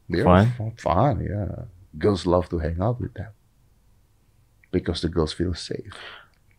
[0.09, 0.49] They're Fun?
[0.57, 1.69] fu- fun, yeah.
[1.93, 3.33] Girls love to hang out with them
[4.73, 5.93] because the girls feel safe.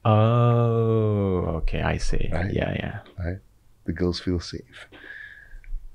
[0.06, 2.30] Oh, okay, I see.
[2.34, 2.54] Right.
[2.54, 2.98] Yeah, yeah.
[3.18, 3.40] right?
[3.86, 4.90] The girls feel safe.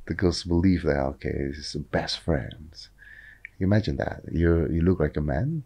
[0.07, 2.91] The girls believe that okay, this is the best friends.
[3.61, 5.63] Imagine that you you look like a man.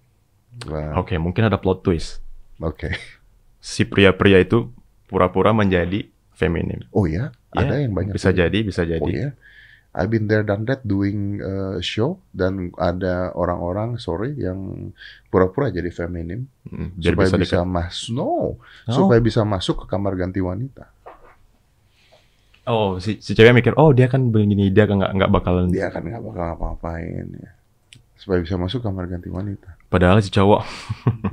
[0.68, 2.20] Well, Oke, mungkin ada plot twist.
[2.60, 2.96] okay.
[3.62, 4.74] Si pria-pria itu
[5.06, 6.02] pura-pura menjadi
[6.34, 6.82] feminim.
[6.90, 8.10] Oh ya, ada Ya, yang banyak.
[8.12, 8.42] Bisa tuh.
[8.42, 8.98] jadi, bisa jadi.
[8.98, 9.30] Oh ya.
[9.92, 14.88] I've been there done that doing uh, show dan ada orang-orang sorry yang
[15.28, 18.56] pura-pura jadi feminim Mm, Biar supaya bisa bisa, masuk no Oh.
[18.88, 20.88] supaya bisa masuk ke kamar ganti wanita.
[22.64, 25.68] Oh, si, si cewek mikir, oh dia kan begini, dia kan nggak nggak bakalan.
[25.68, 27.50] Dia kan nggak bakal ngapa-ngapain ya.
[28.16, 29.76] Supaya bisa masuk kamar ganti wanita.
[29.90, 30.62] Padahal si cowok.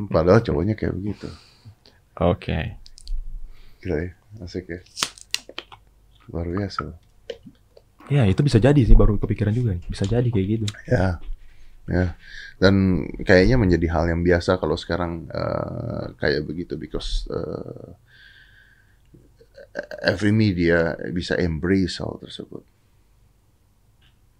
[0.09, 1.29] Padahal cowoknya kayak begitu.
[2.19, 2.75] Oke.
[3.79, 4.11] Gila ya,
[4.43, 4.79] asik ya.
[6.29, 6.91] Luar biasa.
[6.91, 6.97] loh.
[8.09, 9.77] Ya itu bisa jadi sih, baru kepikiran juga.
[9.77, 9.85] nih.
[9.87, 10.65] Bisa jadi kayak gitu.
[10.89, 11.21] Ya,
[11.87, 12.05] ya.
[12.59, 17.95] Dan kayaknya menjadi hal yang biasa kalau sekarang eh, kayak begitu because eh,
[20.03, 22.65] every media bisa embrace hal tersebut.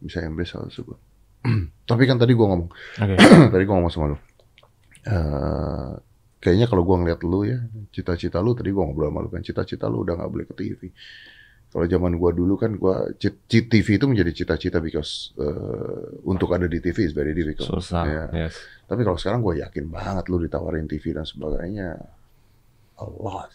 [0.03, 0.97] Bisa embrace hal tersebut.
[1.89, 3.15] Tapi kan tadi gua ngomong, Oke.
[3.53, 4.17] tadi gua ngomong sama lu.
[5.07, 5.93] Eh,
[6.39, 7.60] kayaknya kalau gua ngeliat lu ya,
[7.91, 10.82] cita-cita lu tadi gua ngobrol sama lu kan, cita-cita lu udah nggak boleh ke TV.
[11.69, 16.82] Kalau zaman gua dulu kan gua TV itu menjadi cita-cita because eh, untuk ada di
[16.82, 17.69] TV is very difficult.
[17.69, 18.04] Susah.
[18.10, 18.25] Ya.
[18.34, 18.58] Yes.
[18.89, 21.93] Tapi kalau sekarang gue yakin banget lu ditawarin TV dan sebagainya
[22.97, 23.54] a lot.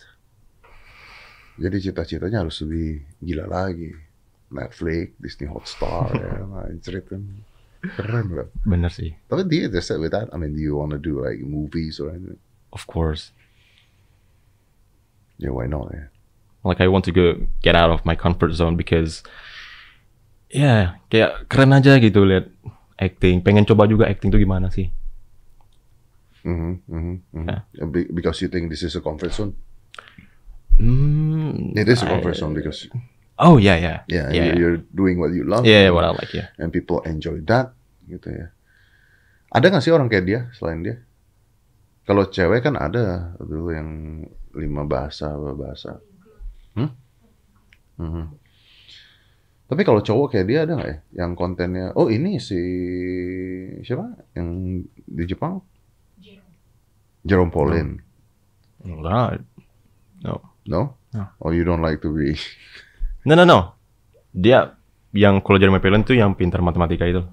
[1.58, 3.90] Jadi cita-citanya harus lebih gila lagi.
[4.54, 7.22] Netflix, Disney Hotstar, ya, anjrit kan.
[7.82, 8.48] Keren loh.
[8.62, 9.10] Bener sih.
[9.26, 10.30] Tapi do you interested with that?
[10.30, 12.40] I mean, do you want to do like movies or anything?
[12.74, 13.30] Of course.
[15.38, 15.94] Yeah, why not?
[15.94, 16.10] Yeah.
[16.66, 19.22] Like I want to go get out of my comfort zone because
[20.50, 22.50] ya kayak keren aja gitu lihat
[22.98, 23.44] acting.
[23.44, 24.90] Pengen coba juga acting tuh gimana sih?
[26.44, 27.46] Mhm, mhm, mhm.
[27.46, 27.86] Yeah.
[27.88, 29.54] Be- Because you think this is a comfort zone?
[30.76, 31.72] Hmm.
[31.78, 32.90] It is a I- comfort zone because
[33.34, 33.98] Oh yeah, yeah.
[34.06, 34.54] yeah, yeah.
[34.54, 35.66] you- you're doing what you love.
[35.66, 36.50] Yeah, what I like ya.
[36.58, 37.74] and people enjoy that
[38.06, 38.46] gitu ya.
[39.50, 40.96] Ada nggak sih orang kayak dia selain dia?
[42.04, 44.20] Kalau cewek kan ada dulu yang
[44.52, 45.98] lima bahasa bahasa.
[46.76, 46.92] Hmm?
[47.96, 48.24] Mhm.
[49.64, 50.98] Tapi kalau cowok kayak dia ada nggak ya?
[51.24, 52.60] Yang kontennya, oh ini si
[53.80, 54.12] siapa?
[54.36, 54.48] Yang
[55.08, 55.64] di Jepang?
[57.24, 58.04] Jerome Pauline.
[58.84, 59.40] Enggak.
[60.20, 60.44] No.
[60.68, 61.00] No?
[61.16, 61.24] No.
[61.40, 62.36] Oh you don't like to be?
[63.24, 63.80] No, no, no.
[64.36, 64.76] Dia
[65.16, 67.24] yang kalau Jeremy Pilen tuh yang pintar matematika itu.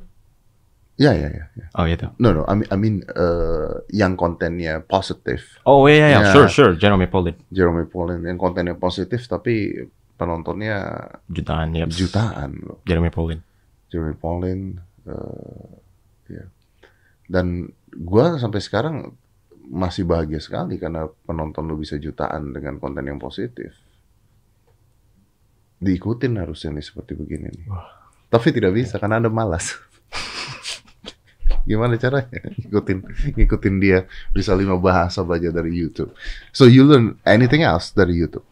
[1.02, 1.46] Ya ya ya.
[1.58, 1.66] ya.
[1.74, 2.06] Oh itu.
[2.22, 5.58] No no, I mean, I mean eh, yang kontennya positif.
[5.66, 6.30] Oh iya, iya, Yeah.
[6.30, 6.74] sure, sure.
[6.78, 7.34] Jeremy Pilen.
[7.50, 9.74] Jeremy Pauline yang kontennya positif tapi
[10.14, 11.90] penontonnya Jutaan, ya.
[11.90, 12.86] jutaan loh.
[12.86, 13.42] Jeremy Pilen.
[13.90, 14.78] Jeremy Pauline
[15.10, 15.70] eh,
[16.38, 16.46] ya.
[17.26, 17.66] Dan
[17.98, 19.18] gua sampai sekarang
[19.72, 23.74] masih bahagia sekali karena penonton lu bisa jutaan dengan konten yang positif.
[25.82, 27.66] Diikutin harusnya nih seperti begini nih.
[28.30, 29.82] Tapi tidak bisa karena Anda malas.
[31.68, 32.98] Gimana caranya ngikutin
[33.38, 36.12] ngikutin dia bisa lima bahasa belajar dari YouTube.
[36.52, 38.46] So you learn anything else dari YouTube?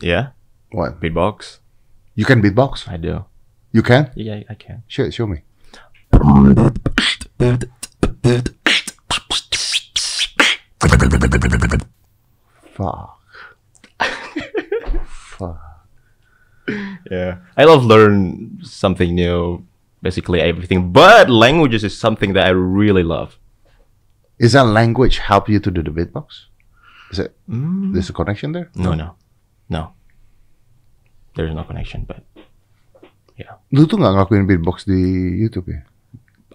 [0.00, 0.32] Yeah,
[0.72, 0.98] What?
[1.04, 1.60] beatbox.
[2.16, 2.88] You can beatbox?
[2.88, 3.24] I do.
[3.72, 4.08] You can?
[4.16, 4.82] Yeah, I can.
[4.88, 5.44] Show, show me.
[12.72, 13.18] Fuck.
[15.06, 15.60] Fuck.
[17.10, 17.42] Yeah.
[17.58, 19.66] I love learn something new.
[20.02, 23.38] Basically everything, but languages is something that I really love.
[24.42, 26.50] Is that language help you to do the beatbox?
[27.14, 27.38] Is it?
[27.46, 27.94] Mm.
[27.94, 28.66] There's a connection there?
[28.74, 29.14] No, no,
[29.70, 29.94] no.
[31.38, 32.26] There's no connection, but
[33.72, 34.98] Lu tuh nggak ngelakuin beatbox di
[35.42, 35.80] YouTube ya?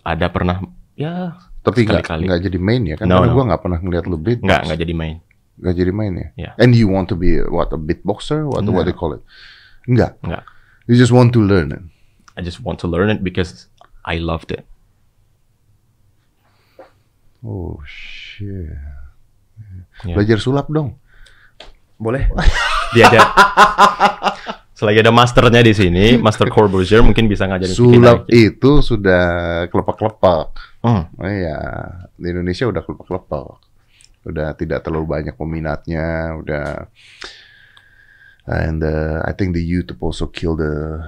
[0.08, 0.64] ada pernah
[0.96, 3.12] ya Tapi nggak nggak jadi main ya kan?
[3.12, 3.36] No, Karena no.
[3.36, 4.48] gua nggak pernah ngeliat lu beatbox.
[4.48, 5.18] nggak nggak jadi main.
[5.58, 6.28] Gak jadi main ya?
[6.38, 6.54] Yeah.
[6.62, 8.46] And you want to be what a beatboxer?
[8.46, 8.86] What what No.
[8.86, 9.26] they call it?
[9.90, 10.22] Enggak.
[10.22, 10.46] Enggak.
[10.86, 11.90] You just want to learn.
[12.38, 13.66] I just want to learn it because
[14.06, 14.64] I loved it.
[17.42, 18.78] Oh shit.
[20.06, 20.14] Yeah.
[20.14, 21.02] Belajar sulap dong.
[21.98, 22.30] Boleh.
[22.94, 23.20] Dia ada
[24.78, 28.54] Selagi ada masternya di sini, Master Corbusier mungkin bisa ngajarin kita Sulap lagi.
[28.54, 29.26] itu sudah
[29.74, 30.54] kelepak-kelepak.
[30.86, 31.10] Hmm.
[31.18, 31.58] Oh iya,
[32.14, 33.58] di Indonesia udah kelepak-kelepak.
[34.30, 36.86] Udah tidak terlalu banyak peminatnya, udah
[38.46, 41.02] and uh, I think the YouTube also kill the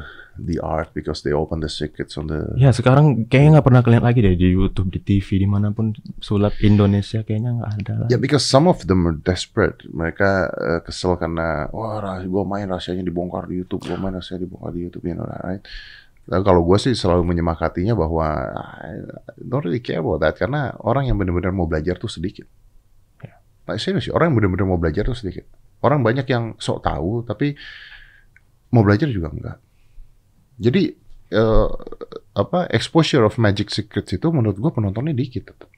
[0.46, 4.08] the art because they open the secrets on the Ya sekarang kayaknya nggak pernah kelihatan
[4.08, 8.08] lagi deh di YouTube, di TV, di mana pun sulap Indonesia kayaknya nggak ada lah.
[8.08, 9.84] Ya, because some of them are desperate.
[9.92, 14.72] Mereka uh, kesel karena wah gue main rahasianya dibongkar di YouTube, gue main rahasianya dibongkar
[14.72, 15.64] di YouTube, you know that, right?
[16.30, 19.02] Nah, kalau gue sih selalu menyemakatinya bahwa I
[19.42, 22.46] don't really care about that karena orang yang benar-benar mau belajar tuh sedikit.
[23.70, 25.46] Nah, serius, orang yang benar-benar mau belajar tuh sedikit.
[25.86, 27.54] Orang banyak yang sok tahu tapi
[28.74, 29.58] mau belajar juga enggak.
[30.60, 30.92] Jadi
[31.32, 31.70] eh,
[32.36, 35.72] apa exposure of Magic Secrets itu menurut gue penontonnya dikit tetap.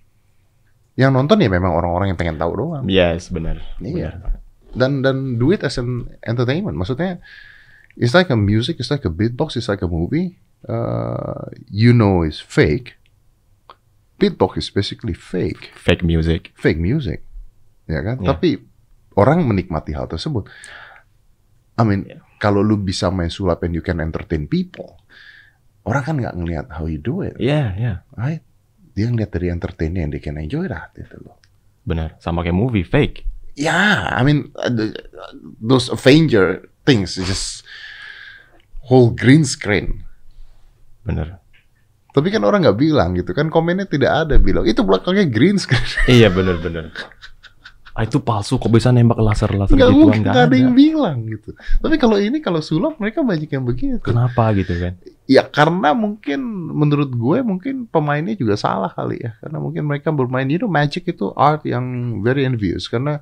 [0.97, 2.83] Yang nonton ya memang orang-orang yang pengen tahu doang.
[2.89, 3.61] Yes, benar.
[3.79, 4.17] Iya.
[4.17, 4.33] Benar.
[4.71, 6.75] Dan dan do it as an entertainment.
[6.75, 7.21] Maksudnya
[7.95, 10.35] it's like a music, it's like a beatbox, it's like a movie.
[10.61, 12.97] Uh, you know it's fake.
[14.21, 16.53] Beatbox is basically fake, Fake music.
[16.53, 17.25] fake music,
[17.89, 18.21] ya kan?
[18.21, 18.37] Iya.
[18.37, 18.61] Tapi
[19.17, 20.45] orang menikmati hal tersebut.
[21.73, 22.21] I mean, Iya.
[22.41, 24.97] Kalau lu bisa main sulap and you can entertain people,
[25.85, 27.93] orang kan nggak ngelihat how you do it, Iya, iya.
[28.17, 28.41] right?
[28.91, 31.37] Dia ngeliat dari entertainnya and they can enjoy that, gitu loh.
[31.81, 32.17] Benar.
[32.17, 33.29] Sama kayak movie fake.
[33.53, 34.95] Yeah, I mean uh, the-
[35.59, 37.47] those Avenger things is just
[38.87, 40.01] whole green screen.
[41.03, 41.37] Benar.
[42.11, 45.83] Tapi kan orang nggak bilang gitu kan komennya tidak ada bilang itu belakangnya green screen.
[46.09, 46.91] iya, benar, benar.
[48.01, 51.53] Ah, itu palsu kok bisa nembak laser-laser Nggak gitu mungkin nggak ada yang bilang gitu.
[51.53, 54.01] Tapi kalau ini kalau sulap mereka banyak yang begitu.
[54.01, 54.97] Kenapa gitu kan?
[55.29, 56.41] Ya karena mungkin
[56.73, 59.37] menurut gue mungkin pemainnya juga salah kali ya.
[59.37, 63.21] Karena mungkin mereka bermain you know magic itu art yang very envious karena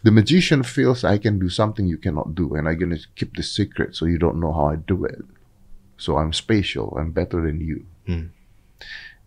[0.00, 3.44] the magician feels I can do something you cannot do and I gonna keep the
[3.44, 5.20] secret so you don't know how I do it.
[6.00, 7.84] So I'm special, I'm better than you.
[8.08, 8.32] Hmm.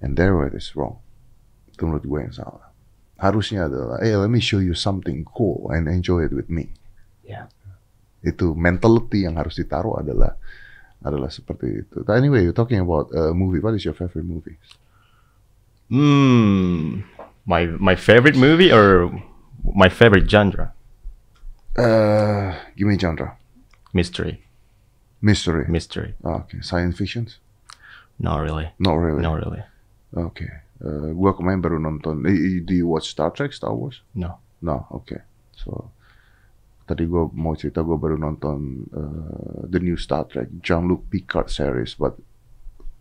[0.02, 1.06] And there it is wrong.
[1.70, 2.71] Itu menurut gue yang salah.
[3.22, 6.74] Harusnya adalah, hey let me show you something cool and enjoy it with me.
[7.22, 7.46] Ya.
[8.26, 10.34] Itu mentality yang harus ditaruh adalah
[11.06, 12.02] adalah seperti itu.
[12.02, 13.62] But anyway, you're talking about a movie.
[13.62, 14.58] What is your favorite movie?
[15.94, 17.06] Hmm.
[17.46, 19.10] My my favorite movie or
[19.62, 20.74] my favorite genre?
[21.78, 23.38] Uh, give me genre.
[23.94, 24.46] Mystery.
[25.22, 25.66] Mystery.
[25.70, 26.18] Mystery.
[26.26, 26.62] Oh, okay.
[26.62, 27.30] Science fiction?
[28.18, 28.70] Not really.
[28.80, 29.22] Not really.
[29.22, 29.64] Not really.
[30.16, 30.50] Okay.
[30.82, 32.26] Uh, gua kemarin baru nonton.
[32.26, 34.02] Eh, eh, Do you watch Star Trek, Star Wars?
[34.18, 34.42] No.
[34.66, 34.90] No.
[35.02, 35.22] Okay.
[35.54, 35.94] So
[36.90, 41.94] tadi gua mau cerita gua baru nonton uh, the new Star Trek Jean-Luc Picard series,
[41.94, 42.18] but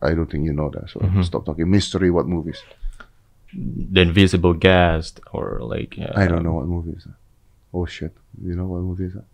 [0.05, 0.93] I don't think you know that.
[0.93, 1.25] So Mhm.
[1.25, 1.69] stop talking.
[1.69, 2.13] Mystery.
[2.13, 2.61] What movies?
[3.57, 7.19] The Invisible Guest or like uh, I don't know what movie is that.
[7.75, 8.13] Oh shit.
[8.39, 9.27] You know what movie is that?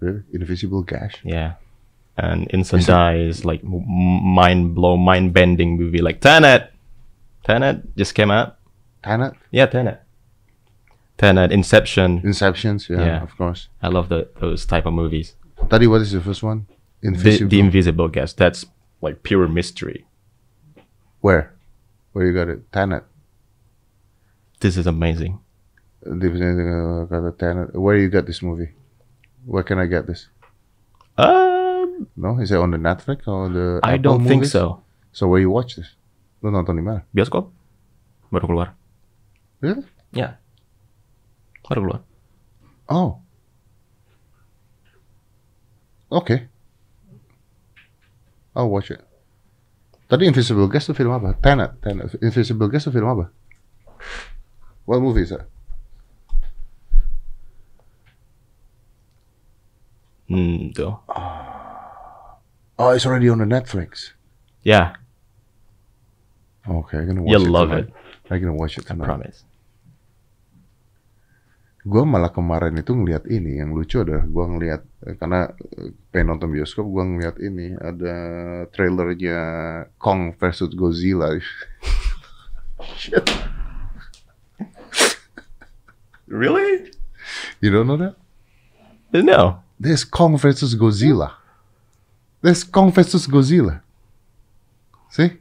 [0.00, 0.24] Really?
[0.32, 1.20] Invisible Gash?
[1.22, 1.60] Yeah.
[2.16, 6.72] And is like mind blow, mind bending movie like Tenet.
[7.44, 8.56] Tenet just came out.
[9.02, 9.34] Tenet?
[9.50, 10.00] Yeah, Tenet.
[11.18, 12.20] Tenet, Inception.
[12.22, 12.88] Inceptions?
[12.88, 13.22] Yeah, Yeah.
[13.22, 13.68] of course.
[13.82, 15.34] I love the those type of movies.
[15.68, 16.66] Tadi, what is the first one?
[17.02, 17.50] The, Invisible.
[17.50, 18.36] the Invisible Guest.
[18.38, 18.64] That's
[19.02, 20.06] like pure mystery.
[21.20, 21.52] Where?
[22.12, 22.70] Where you got it?
[22.72, 23.04] Tenet.
[24.60, 25.40] This is amazing.
[26.06, 26.10] Uh.
[27.72, 28.70] Where you got this movie?
[29.44, 30.28] Where can I get this?
[31.18, 33.80] Um, No, is it on the Netflix or the?
[33.82, 34.82] I Apple don't think so.
[35.12, 35.94] So where you watch this?
[36.40, 37.04] Lu nonton di mana?
[37.12, 37.52] Bioskop
[38.30, 38.68] baru keluar.
[39.60, 39.84] Really?
[40.14, 40.38] Ya.
[41.66, 42.00] Baru keluar.
[42.88, 43.20] Oh.
[46.10, 46.48] Okay.
[48.56, 49.02] I'll watch it.
[50.10, 51.38] Tadi Invisible Guest itu film apa?
[51.38, 51.78] Tenet.
[51.78, 52.18] Tenet.
[52.18, 53.30] Invisible Guest itu film apa?
[54.88, 55.46] What movie is that?
[60.26, 60.94] Hmm, tuh.
[62.78, 64.14] Oh, it's already on the Netflix.
[64.62, 64.98] Yeah,
[66.70, 67.90] Okay, I'm gonna watch you'll it love tonight.
[67.90, 68.30] it.
[68.30, 69.06] I'm gonna watch it I tonight.
[69.10, 69.38] promise.
[71.80, 75.48] Gue malah kemarin itu ngeliat ini yang lucu adalah gue ngeliat eh, karena
[75.80, 78.14] eh, pengen nonton bioskop gue ngeliat ini ada
[78.70, 79.38] trailernya
[79.96, 81.34] Kong versus Godzilla.
[83.00, 83.24] Shit.
[86.26, 86.92] Really?
[87.60, 88.14] You don't know that?
[89.10, 89.64] No.
[89.80, 91.34] There's Kong versus Godzilla.
[92.42, 93.80] There's Kong versus Godzilla.
[95.10, 95.40] See?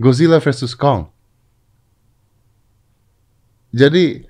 [0.00, 1.10] Godzilla versus Kong.
[3.74, 4.26] Jadi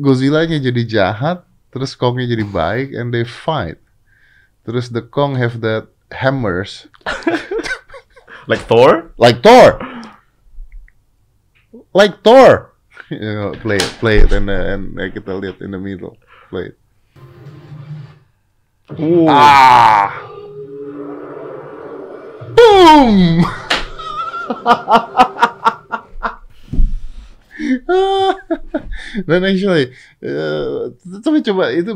[0.00, 3.78] Godzilla-nya jadi jahat, terus Kongnya jadi baik, and they fight.
[4.64, 6.88] Terus the Kong have that hammers
[8.46, 9.12] Like Thor?
[9.16, 9.80] like Thor,
[11.94, 12.70] like Thor.
[13.10, 16.16] You know, play it, play it, and uh, and uh, kita lihat in the middle,
[16.48, 16.76] play it.
[18.96, 19.28] Ooh.
[19.28, 20.08] Ah,
[22.56, 23.44] boom.
[29.28, 30.90] Dan actually, eh,
[31.22, 31.92] tapi coba itu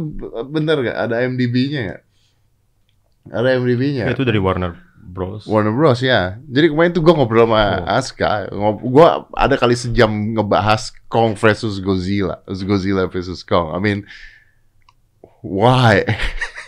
[0.49, 0.97] benar gak?
[1.09, 2.03] Ada MDB-nya nggak?
[3.35, 4.05] Ada MDB-nya.
[4.09, 5.45] Itu dari Warner Bros.
[5.49, 6.39] Warner Bros ya.
[6.47, 7.97] Jadi kemarin tuh gue ngobrol sama Oh.
[7.99, 8.31] Aska,
[8.85, 13.75] gue ada kali sejam ngebahas Kong versus Godzilla, Godzilla versus Kong.
[13.75, 14.05] I mean,
[15.43, 16.05] why?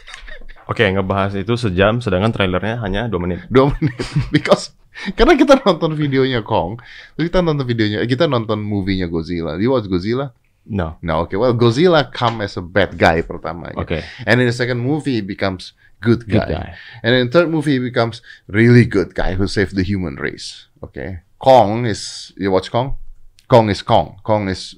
[0.71, 3.43] Oke, ngebahas itu sejam, sedangkan trailernya hanya 2 menit.
[3.51, 3.99] Dua menit.
[4.35, 4.71] Because
[5.17, 6.77] karena kita nonton videonya Kong,
[7.15, 9.57] terus kita nonton videonya, kita nonton movie-nya Godzilla.
[9.57, 10.35] You watch Godzilla?
[10.67, 10.99] No.
[11.03, 11.37] No, okay.
[11.37, 13.73] Well, Godzilla come as a bad guy pertama.
[13.77, 14.05] Oke.
[14.27, 16.47] And in the second movie, he becomes good guy.
[16.47, 16.69] Good guy.
[17.03, 20.69] And in the third movie, he becomes really good guy who saved the human race.
[20.85, 21.21] Okay.
[21.41, 22.97] Kong is you watch Kong?
[23.49, 24.21] Kong is Kong.
[24.23, 24.77] Kong is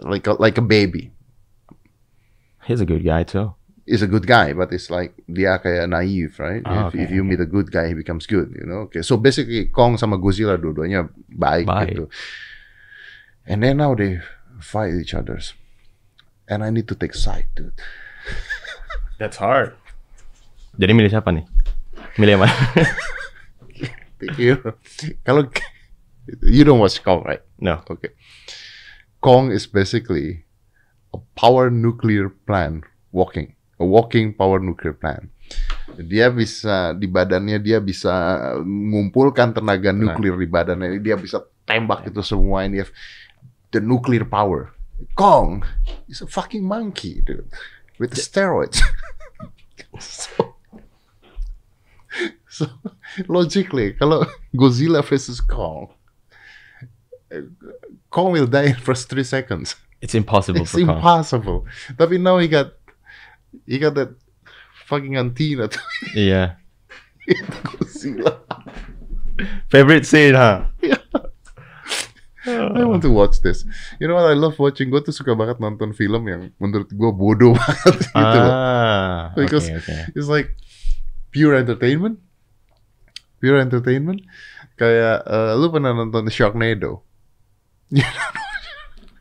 [0.00, 1.10] like a, like a baby.
[2.64, 3.55] He's a good guy too.
[3.86, 6.58] Is a good guy, but it's like dia kayak naive, right?
[6.66, 8.50] Ah, if, okay, if you meet a good guy, he becomes good.
[8.50, 8.90] You know.
[8.90, 9.06] Okay.
[9.06, 11.94] So basically, Kong sama Godzilla dua-duanya baik, Baik.
[11.94, 12.04] gitu.
[13.46, 14.18] And then now they
[14.58, 15.54] fight each others.
[16.50, 17.78] And I need to take side, dude.
[19.22, 19.78] That's hard.
[20.76, 21.46] Jadi milih siapa nih?
[22.18, 22.54] Milih yang mana?
[25.26, 25.46] Kalau
[26.42, 27.42] you don't watch Kong, right?
[27.62, 27.80] no.
[27.86, 28.12] Okay.
[29.22, 30.44] Kong is basically
[31.14, 35.28] a power nuclear plant walking, a walking power nuclear plant.
[35.96, 38.12] Dia bisa di badannya dia bisa
[38.64, 40.98] mengumpulkan tenaga nuklir di badannya.
[40.98, 42.66] Dia bisa tembak itu semua.
[42.66, 42.90] Have
[43.70, 44.72] the nuclear power.
[45.14, 45.60] Kong
[46.08, 47.44] is a fucking monkey, dude,
[48.00, 48.80] with the steroids.
[50.00, 50.56] so,
[52.48, 52.64] so
[53.28, 54.24] logically, kalau
[54.56, 55.92] Godzilla versus Kong,
[58.08, 59.76] Kong will die in first three seconds.
[60.00, 60.96] It's impossible It's for Kong.
[60.96, 61.58] impossible.
[61.96, 62.75] Tapi now he got
[63.64, 64.12] he got that
[64.84, 65.72] fucking antenna
[66.12, 66.60] Iya.
[67.24, 68.44] hit Godzilla.
[69.72, 70.68] Favorite scene, huh?
[72.46, 73.66] I want to watch this.
[73.98, 74.86] You know what I love watching?
[74.94, 78.54] Gue tuh suka banget nonton film yang menurut gue bodoh banget gitu loh.
[78.54, 80.14] Ah, Because oke.
[80.14, 80.54] it's like
[81.34, 82.22] pure entertainment.
[83.42, 84.22] Pure entertainment.
[84.78, 87.02] Kayak eh, lu pernah nonton Sharknado?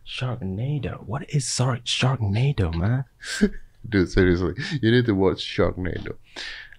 [0.06, 1.02] Sharknado.
[1.10, 3.10] What is Shark Sharknado, man?
[3.86, 6.17] Dude, seriously, you need to watch Sharknado.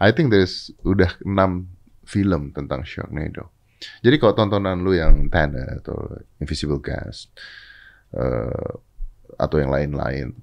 [0.02, 1.70] I think there's udah 6
[2.06, 3.54] film tentang Sharknado.
[4.02, 7.28] Jadi kalau tontonan lu yang Tenet atau Invisible Gas
[8.16, 8.72] eh,
[9.36, 10.34] atau yang lain-lain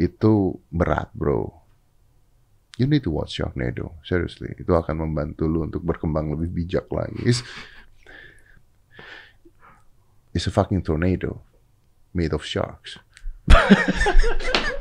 [0.00, 1.52] itu berat, bro.
[2.80, 4.56] You need to watch Sharknado, seriously.
[4.56, 7.20] Itu akan membantu lu untuk berkembang lebih bijak lagi.
[7.28, 7.44] It's,
[10.32, 11.44] it's a fucking tornado
[12.16, 12.98] made of sharks.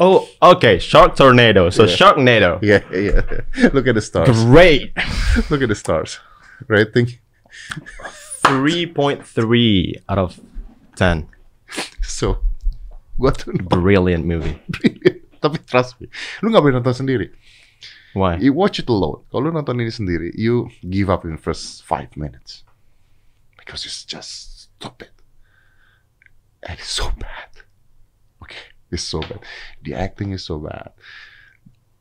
[0.00, 0.78] Oh, okay.
[0.78, 1.70] Shark Tornado.
[1.70, 1.94] So Yeah.
[1.96, 2.58] Sharknado.
[2.62, 3.70] Yeah, yeah.
[3.74, 4.34] Look at the stars.
[4.44, 4.90] Great.
[5.50, 6.18] Look at the stars.
[6.66, 7.18] Great thing.
[8.42, 10.40] 3.3 out of
[10.96, 11.28] 10.
[12.02, 12.38] so
[13.18, 14.58] gua tuh Brilliant movie.
[14.68, 15.24] Brilliant.
[15.44, 16.08] tapi trust me,
[16.40, 17.28] lu nggak boleh nonton sendiri.
[18.16, 18.40] Why?
[18.40, 19.28] You watch it alone.
[19.28, 22.64] Kalau lu nonton ini sendiri, you give up in first five minutes
[23.60, 25.12] because it's just stupid
[26.64, 27.63] and it's so bad.
[28.94, 29.42] Okay, it's so bad.
[29.82, 30.94] The acting is so bad.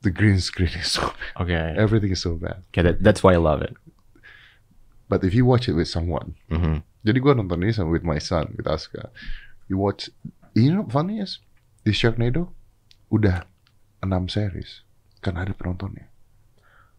[0.06, 1.42] The green screen is so bad.
[1.42, 1.74] Okay.
[1.74, 2.62] Everything is so bad.
[2.70, 3.74] Okay, that, that's why I love it.
[5.10, 6.86] But if you watch it with someone, Mhm.
[7.04, 9.12] Jadi gua nonton ini sama with my son, with Aska.
[9.68, 10.08] You watch,
[10.56, 11.44] you know funny is,
[11.84, 12.56] di Sharknado
[13.12, 13.44] udah
[14.00, 14.88] 6 series.
[15.20, 16.08] Karena ada penontonnya.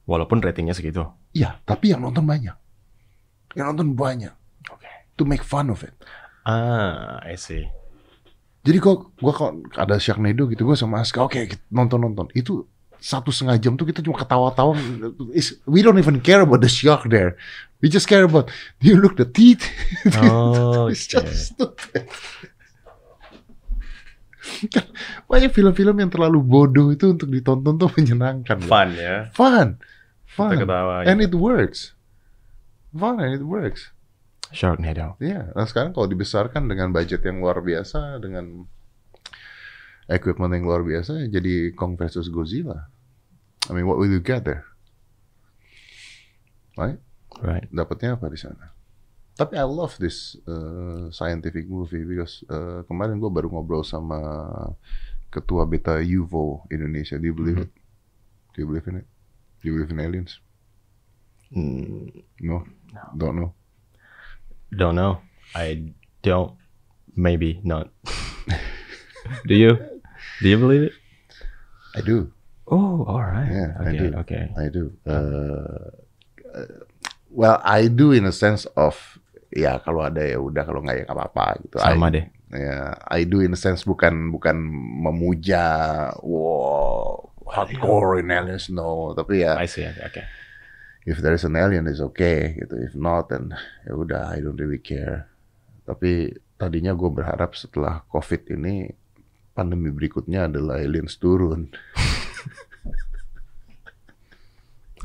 [0.05, 1.09] Walaupun ratingnya segitu.
[1.33, 2.53] Iya, tapi yang nonton banyak.
[3.57, 4.35] Yang nonton banyak.
[4.69, 4.89] Oke.
[5.17, 5.97] To make fun of it.
[6.45, 7.65] Ah, I see.
[8.65, 12.33] Jadi kok gua kalau ada Sharknado gitu, gua sama Aska, oke kita nonton-nonton.
[12.33, 12.65] Itu
[12.97, 14.73] satu setengah jam tuh kita cuma ketawa-tawa.
[15.69, 17.37] We don't even care about the shark there.
[17.85, 18.49] We just care about,
[18.81, 19.69] you look the teeth.
[20.17, 21.29] Oh, It's okay.
[21.29, 22.09] just stupid.
[25.29, 28.65] Banyak film-film yang terlalu bodoh itu untuk ditonton tuh menyenangkan.
[28.65, 29.29] Fun ya.
[29.37, 29.77] Fun.
[30.25, 30.57] Fun.
[30.57, 31.05] Kita ketawa.
[31.05, 31.37] And gitu.
[31.37, 31.93] it works.
[32.97, 33.93] Fun and it works.
[34.55, 35.19] Sharknado.
[35.19, 35.51] Iya.
[35.51, 38.63] Nah sekarang kalau dibesarkan dengan budget yang luar biasa, dengan
[40.07, 42.87] equipment yang luar biasa, jadi Kong versus Godzilla.
[43.67, 44.63] I mean, what will you get there?
[46.79, 47.01] Right?
[47.43, 47.67] Right.
[47.71, 48.71] Dapatnya apa di sana?
[49.35, 54.23] Tapi I love this uh, scientific movie because uh, kemarin gue baru ngobrol sama
[55.27, 57.19] ketua beta UFO Indonesia.
[57.19, 57.71] Do you believe it?
[58.55, 59.07] Do you believe in it?
[59.59, 60.39] Do you believe in aliens?
[61.51, 62.63] Mm, No,
[62.95, 63.03] No.
[63.19, 63.51] don't know.
[64.77, 65.21] Don't know.
[65.55, 66.53] I don't.
[67.15, 67.91] Maybe not.
[69.47, 69.79] do you?
[70.43, 70.93] Do you believe it?
[71.95, 72.35] I do,
[72.67, 73.51] Oh, all right.
[73.51, 73.99] Yeah, I okay.
[73.99, 74.07] do.
[74.25, 74.45] Okay.
[74.57, 74.85] I do.
[75.05, 75.93] Uh,
[76.49, 76.69] uh,
[77.29, 78.97] well, I do in a sense of
[79.53, 81.77] ya kalau ada ya udah kalau nggak ya nggak apa-apa gitu.
[81.77, 82.27] Sama I, deh.
[82.55, 84.57] Ya, I do in a sense bukan bukan
[85.05, 89.13] memuja, wow, hardcore in aliens, no.
[89.13, 89.85] Tapi ya, I see.
[89.85, 90.01] Okay.
[90.09, 90.25] okay.
[91.05, 92.77] If there is an alien is okay gitu.
[92.81, 95.29] If not, then ya udah, I don't really care.
[95.85, 98.89] Tapi tadinya gue berharap setelah COVID ini
[99.53, 101.69] pandemi berikutnya adalah aliens turun.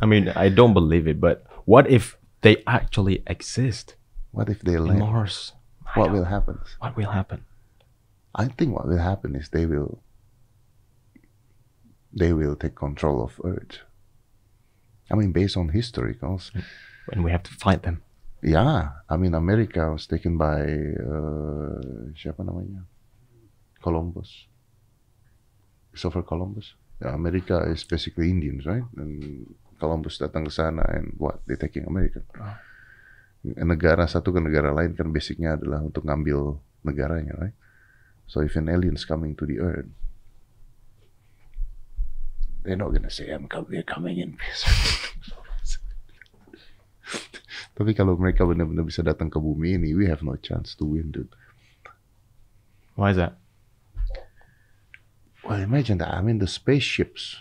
[0.01, 3.99] I mean, I don't believe it, but what if they actually exist
[4.31, 4.99] What if they land?
[4.99, 5.53] Mars?
[5.85, 6.59] I What will happen?
[6.79, 7.45] What will happen?
[8.35, 9.99] I think what will happen is they will
[12.13, 13.81] they will take control of Earth.
[15.09, 16.53] I mean, based on history, cause
[17.09, 18.05] When we have to fight them.
[18.45, 20.61] yeah, I mean, America was taken by
[20.95, 22.85] uh, siapa namanya?
[23.81, 24.45] Columbus.
[25.89, 26.77] Christopher Columbus.
[27.01, 28.85] Yeah, America is basically Indians, right?
[28.95, 29.43] And
[29.79, 31.41] Columbus datang ke sana and what?
[31.47, 32.21] They taking America.
[32.37, 32.55] Oh.
[33.63, 37.55] Negara satu ke negara lain kan basicnya adalah untuk ngambil negaranya, right?
[38.29, 39.89] So if an alien's coming to the earth,
[42.63, 44.63] they're not gonna say, I'm we're coming in peace.
[47.79, 51.15] Tapi kalau mereka benar-benar bisa datang ke bumi ini, we have no chance to win,
[51.15, 51.31] dude.
[52.99, 53.39] Why is that?
[55.47, 56.11] Well, imagine that.
[56.11, 57.39] I mean, the spaceships,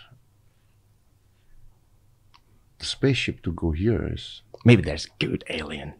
[2.79, 5.93] the spaceship to go here is Maybe there's good alien.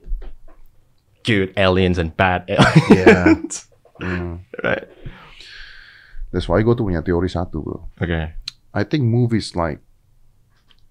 [1.24, 3.68] Good aliens and bad aliens.
[4.02, 4.40] Mm.
[4.64, 4.88] right.
[6.32, 7.92] That's why gue tuh punya teori satu, bro.
[8.00, 8.36] Okay.
[8.74, 9.82] I think movies like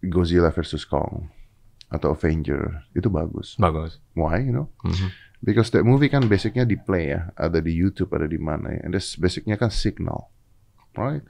[0.02, 1.30] Godzilla versus Kong
[1.88, 3.56] atau Avenger itu bagus.
[3.56, 3.98] Bagus.
[4.12, 4.68] Why, you know?
[4.84, 5.10] Mhm.
[5.38, 8.80] Because that movie kan basicnya di play ya, ada di YouTube, ada di mana ya.
[8.82, 10.34] And this basicnya kan signal,
[10.98, 11.22] right?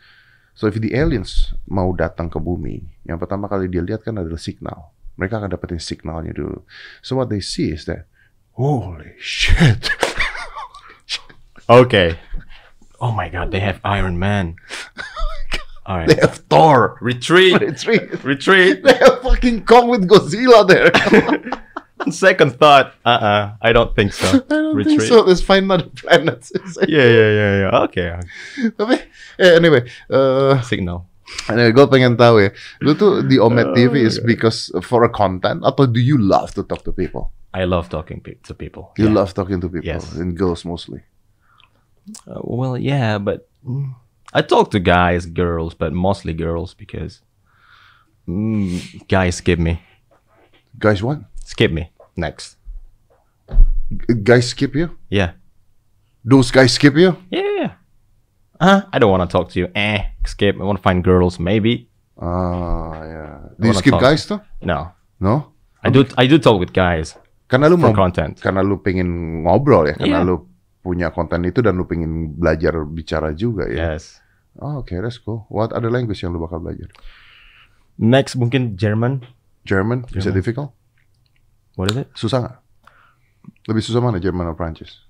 [0.57, 4.41] So if the aliens mau datang ke bumi, yang pertama kali dia lihat kan adalah
[4.41, 4.97] signal.
[5.21, 6.65] Mereka akan dapetin signalnya dulu.
[7.05, 8.09] So what they see is that,
[8.57, 9.93] holy shit.
[11.69, 12.17] Okay.
[12.97, 14.57] Oh my god, they have Iron Man.
[15.89, 16.09] All right.
[16.09, 16.99] they have Thor.
[17.01, 17.57] Retreat.
[17.65, 18.21] Retreat.
[18.23, 18.85] Retreat.
[18.85, 20.93] They have fucking Kong with Godzilla there.
[22.13, 24.29] Second thought, uh-uh, I don't think so.
[24.39, 25.01] I don't Retreat.
[25.01, 25.23] think so.
[25.27, 26.53] Let's find other planets.
[26.87, 27.85] Yeah, yeah, yeah, yeah.
[27.91, 28.09] Okay.
[28.79, 29.03] Tapi,
[29.41, 29.83] eh, anyway,
[30.13, 31.09] uh, Signal.
[31.51, 35.13] Anyway, gue pengen tahu ya, lu tuh di Omet Oh, TV is because for a
[35.13, 37.33] content atau do you love to talk to people?
[37.53, 38.93] I love talking pe- to people.
[38.97, 39.19] You Yeah.
[39.25, 40.17] love talking to people Yes.
[40.17, 41.05] and girls mostly.
[42.25, 43.93] Uh, well, yeah, but mm,
[44.35, 47.23] I talk to guys, girls, but mostly girls because
[48.29, 49.81] mm, guys skip me.
[50.79, 51.21] Guys, what?
[51.45, 51.91] Skip me.
[52.17, 52.57] Next.
[53.89, 54.99] G- Guys skip you?
[55.09, 55.33] Yeah.
[56.25, 57.17] Those guys skip you?
[57.31, 57.73] Yeah.
[58.61, 58.85] Huh?
[58.93, 59.69] I don't want to talk to you.
[59.75, 60.03] Eh.
[60.27, 60.57] Skip.
[60.61, 61.39] I want to find girls.
[61.41, 61.89] Maybe.
[62.21, 63.39] Ah, yeah.
[63.59, 64.03] Do you skip talk.
[64.03, 64.41] guys tuh?
[64.61, 64.93] No.
[65.21, 65.55] No?
[65.83, 66.05] I do.
[66.19, 67.15] I do talk with guys
[67.49, 68.37] Karena lu for mau, content.
[68.43, 70.27] karena lu pengen ngobrol ya, karena Iya.
[70.29, 70.48] lu
[70.89, 73.93] punya konten itu dan lu pengen belajar bicara juga ya.
[73.93, 74.25] Yes.
[74.57, 75.45] Oh, oke, that's cool.
[75.53, 76.89] What other language yang lu bakal belajar?
[78.01, 79.29] Next mungkin German.
[79.69, 80.09] German?
[80.17, 80.37] Is it German.
[80.41, 80.71] difficult?
[81.77, 82.09] What is it?
[82.17, 82.57] Susah nggak?
[83.69, 85.05] Lebih susah mana, German atau Prancis?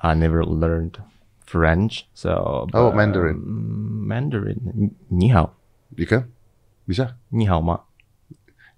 [0.00, 0.96] I never learned
[1.44, 2.64] French, so.
[2.72, 3.36] Oh, but, Mandarin.
[3.36, 4.96] um, Mandarin.
[5.12, 5.52] Ni hao.
[5.92, 6.32] Can?
[6.88, 7.20] Bisa?
[7.28, 7.84] Ni hao ma.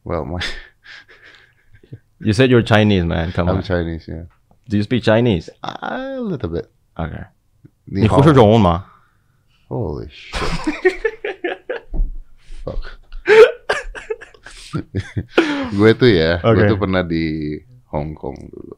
[0.03, 0.43] Well, my,
[2.21, 3.31] You said you're Chinese, man.
[3.31, 3.62] Come I'm on.
[3.62, 4.27] Chinese, yeah.
[4.70, 5.49] Do you speak Chinese?
[5.62, 6.68] A little bit.
[6.95, 7.26] Okay.
[7.86, 8.86] 你你会说中文吗？
[9.68, 10.34] Holy shit.
[12.64, 12.99] Fuck.
[15.74, 16.70] gue tuh ya, gue Oke.
[16.70, 17.58] tuh pernah di
[17.93, 18.74] Hong Kong dulu.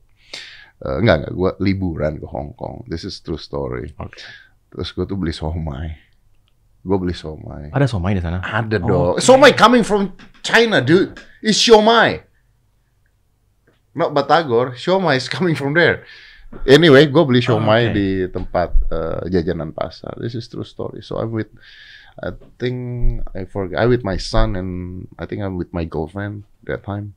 [0.86, 2.84] Eh, enggak, enggak, gue liburan ke Hong Kong.
[2.91, 3.95] This is true story.
[4.01, 4.19] Oke.
[4.73, 5.95] Terus gue tuh beli somai.
[6.84, 7.71] Gue beli somai.
[7.71, 8.43] Ada somai di sana.
[8.43, 9.15] Ada Oh.
[9.15, 9.23] dong.
[9.23, 10.13] Somai coming from
[10.43, 11.15] China, dude.
[11.39, 12.21] It's siomai.
[13.95, 14.74] Not Batagor.
[14.74, 16.07] Siomai is coming from there.
[16.66, 17.95] Anyway, gue beli siomai Oh, okay.
[17.95, 20.18] di tempat eh, jajanan pasar.
[20.18, 20.99] This is true story.
[20.99, 21.47] So I'm with,
[22.18, 22.74] I think
[23.34, 23.78] I forget.
[23.78, 24.70] I with my son and
[25.14, 27.14] I think I'm with my girlfriend that time.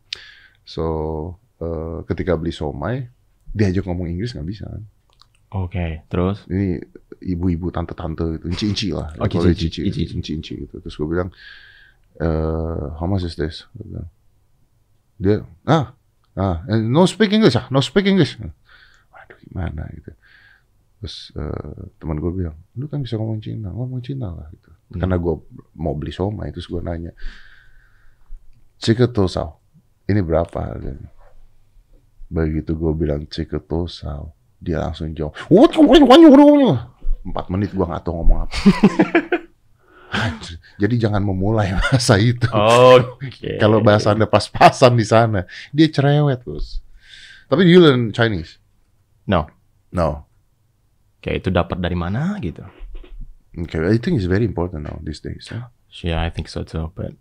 [0.70, 3.10] So eh, ketika beli somai,
[3.50, 4.70] diajak ngomong Inggris nggak bisa.
[4.70, 4.86] kan.
[5.54, 6.46] Oke, terus?
[6.50, 6.82] Ini
[7.22, 9.14] ibu-ibu tante-tante itu inci-inci lah.
[9.22, 10.82] Oh, Kalau cici, cici, inci-inci gitu.
[10.82, 11.30] Terus gue bilang,
[12.18, 13.66] eh how much is this?
[15.18, 15.94] Dia, ah,
[16.34, 18.42] Ah, no speak English ah, no speak English.
[19.14, 20.12] Waduh gimana gitu.
[21.04, 24.72] Terus eh, teman gue bilang, lu kan bisa ngomong Cina, ngomong Cina lah gitu.
[24.96, 25.36] Karena gue
[25.76, 27.12] mau beli somai, terus gue nanya,
[28.80, 29.60] Ciketosau,
[30.08, 31.12] ini berapa harganya?
[32.32, 34.32] Begitu gue bilang Ciketosau,
[34.64, 35.36] dia langsung jawab,
[37.24, 38.56] empat menit gue nggak tahu ngomong apa.
[40.78, 42.46] Jadi jangan memulai bahasa itu.
[42.54, 43.58] Oke.
[43.64, 46.80] Kalau bahasa anda pas-pasan di sana, dia cerewet terus.
[47.50, 48.58] Tapi you learn Chinese?
[49.26, 49.50] No.
[49.94, 50.26] No.
[51.24, 52.66] Kayak itu dapat dari mana gitu.
[53.54, 55.48] Okay, I think it's very important now these days.
[55.54, 55.70] huh?
[56.02, 56.90] Yeah, I think so too.
[56.98, 57.14] But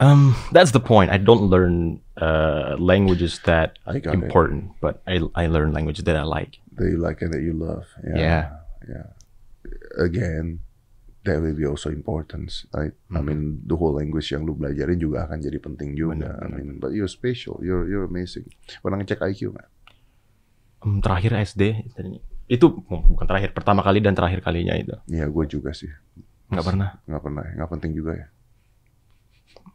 [0.00, 1.12] um, that's the point.
[1.12, 4.24] I don't learn uh, languages that I got it.
[4.24, 6.56] important, but I I learn languages that I like.
[6.80, 7.84] That you like and that you love.
[8.00, 8.56] Yeah.
[8.88, 9.12] yeah.
[10.00, 10.64] Again,
[11.26, 12.94] there will be also importance, right?
[13.10, 16.38] I mean, the whole language yang lu belajarin juga akan jadi penting juga.
[16.38, 17.58] I mean, but you're special.
[17.60, 18.46] You're you're amazing.
[18.80, 19.68] Pernah ngecek IQ nggak?
[20.78, 21.90] Um, terakhir SD
[22.48, 24.94] itu bukan terakhir, pertama kali dan terakhir kalinya itu.
[25.10, 25.90] Iya, gue juga sih.
[26.48, 26.88] Nggak pernah.
[27.04, 27.44] Nggak pernah.
[27.58, 28.26] Nggak penting juga ya.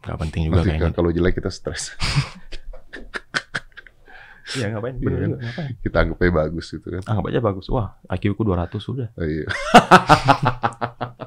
[0.04, 0.90] Nggak penting juga Nanti kayaknya.
[0.96, 1.94] kalau jelek kita stres.
[4.52, 5.00] Iya ngapain?
[5.00, 5.24] Iya Bener kan?
[5.32, 5.72] juga, ngapain?
[5.80, 7.02] kita anggapnya bagus gitu kan.
[7.08, 7.66] Anggap aja bagus.
[7.72, 9.08] Wah, IQ ku 200 sudah.
[9.16, 9.48] Oh, iya.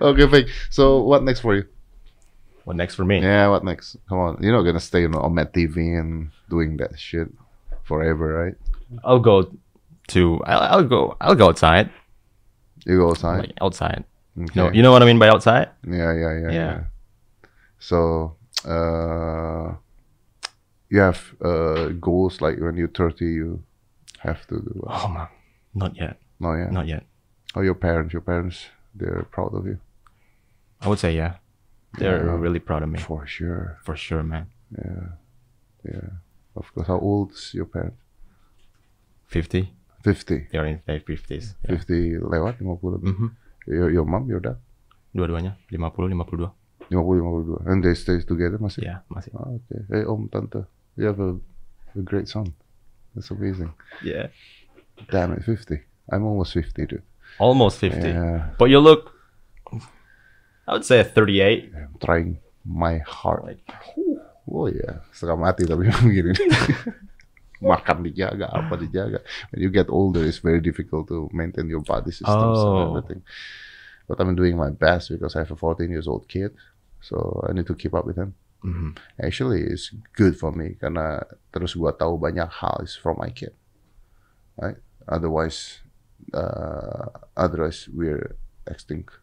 [0.00, 0.46] okay.
[0.70, 1.64] So what next for you?
[2.64, 3.20] What next for me?
[3.20, 3.96] Yeah, what next?
[4.08, 7.28] Come on, you're not gonna stay on, on Met TV and doing that shit
[7.84, 8.54] forever, right?
[9.04, 9.50] I'll go
[10.08, 11.90] to I'll, I'll go I'll go outside.
[12.86, 13.38] You go outside.
[13.50, 14.04] Like outside.
[14.38, 14.52] Okay.
[14.54, 15.68] No, you know what I mean by outside?
[15.84, 16.52] yeah, yeah, yeah, Yeah.
[16.52, 16.80] yeah.
[17.80, 18.36] So,
[18.68, 19.72] uh,
[20.90, 23.62] you have uh goals like when you're 30, you
[24.18, 24.72] have to do.
[24.82, 24.92] What?
[25.04, 25.28] Oh man,
[25.74, 26.18] not yet.
[26.40, 26.70] No, yeah.
[26.70, 27.04] Not yet.
[27.54, 28.12] How your parents?
[28.12, 29.78] Your parents, they're proud of you
[30.80, 31.38] I would say yeah.
[31.98, 32.38] They're Yeah.
[32.40, 32.98] really proud of me.
[32.98, 33.76] for sure.
[33.84, 34.46] For sure, man.
[34.72, 35.18] Yeah,
[35.84, 36.08] yeah.
[36.56, 36.86] Of course.
[36.86, 37.98] How old is your parents?
[39.28, 39.68] 50.
[40.02, 40.48] 50.
[40.50, 41.54] They're in their 50s.
[41.68, 41.76] Yeah.
[41.76, 43.10] 50 lewat 50 lebih.
[43.12, 43.28] Mhm.
[43.68, 44.56] Your, your mom, your dad?
[45.12, 46.48] Dua-duanya 50 52.
[46.88, 47.68] 50 52.
[47.68, 48.86] And they stay together masih?
[48.86, 49.30] Ya, masih.
[49.36, 49.82] Ah, okay.
[49.90, 50.64] Hey om, tante.
[51.00, 51.32] You have a,
[51.96, 52.52] a great son.
[53.16, 53.72] That's amazing.
[54.04, 54.28] Yeah.
[55.08, 55.80] Damn it, 50.
[56.12, 57.02] I'm almost 50, dude.
[57.40, 57.96] Almost 50.
[58.04, 58.52] Yeah.
[58.60, 59.16] But you look
[60.68, 61.72] I would say a 38.
[61.74, 62.38] I'm trying
[62.68, 63.44] my heart.
[63.48, 63.64] Like
[64.50, 66.34] Oh ya, setengah mati tapi begini.
[67.64, 69.20] Makan dijaga, apa dijaga.
[69.52, 72.96] When you get older, it's very difficult to maintain your body systems and Oh.
[72.98, 73.22] everything.
[74.08, 76.50] But I'm doing my best because I have a 14 years old kid,
[77.04, 78.34] so I need to keep up with him.
[78.64, 78.96] Mhm.
[79.20, 83.52] Actually, it's good for me karena terus gua tahu banyak hal is from my kid,
[84.56, 84.78] right?
[85.08, 85.82] Otherwise,
[86.32, 88.36] uh, otherwise we're
[88.68, 89.18] extinct.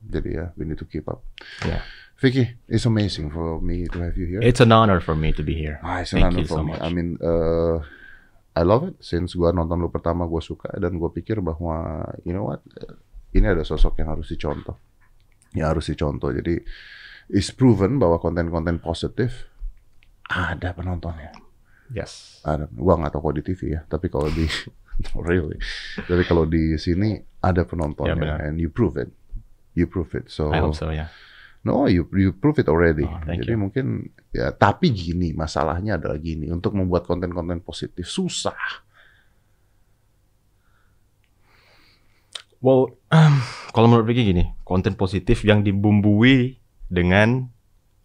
[0.00, 1.20] Jadi ya, we need to keep up.
[1.66, 1.84] Yeah.
[2.20, 4.44] Vicky, it's amazing for me to have you here.
[4.44, 5.80] It's an honor for me to be here.
[5.80, 6.72] Ah, it's an Thank honor you for so me.
[6.76, 6.80] much.
[6.84, 7.80] I mean, uh,
[8.52, 9.00] I love it.
[9.00, 12.60] Since gua nonton lu pertama, gua suka dan gua pikir bahwa, you know what,
[13.32, 14.76] ini ada sosok yang harus dicontoh,
[15.56, 16.28] yang harus dicontoh.
[16.28, 16.60] Jadi,
[17.30, 19.46] it's proven bahwa konten-konten positif
[20.26, 21.30] ada penontonnya.
[21.90, 22.38] Yes.
[22.46, 22.70] Ada.
[22.70, 24.46] Gua nggak tahu kalau di TV ya, tapi kalau di
[25.26, 25.58] really,
[26.06, 28.38] tapi kalau di sini ada penontonnya, Ya, benar.
[28.46, 29.10] and you prove it,
[29.74, 30.30] you prove it.
[30.30, 31.08] So, I hope so, yeah.
[31.60, 33.04] No, you you prove it already.
[33.04, 33.60] Oh, thank Jadi you.
[33.60, 33.86] mungkin
[34.32, 38.56] ya tapi gini masalahnya adalah gini untuk membuat konten-konten positif susah.
[42.60, 43.34] Well, um,
[43.76, 46.59] kalau menurut Vicky gini, konten positif yang dibumbui
[46.90, 47.46] dengan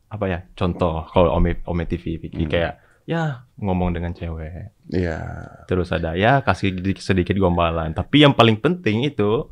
[0.07, 0.39] apa ya?
[0.53, 2.51] Contoh kalau Ome Ome TV Vicky Hmm.
[2.53, 2.73] kayak
[3.05, 4.71] ya ngomong dengan cewek.
[4.89, 5.17] Iya.
[5.65, 7.91] Terus ada ya kasih sedikit, gombalan.
[7.91, 9.49] Tapi yang paling penting itu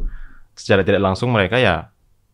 [0.54, 1.90] secara tidak langsung mereka ya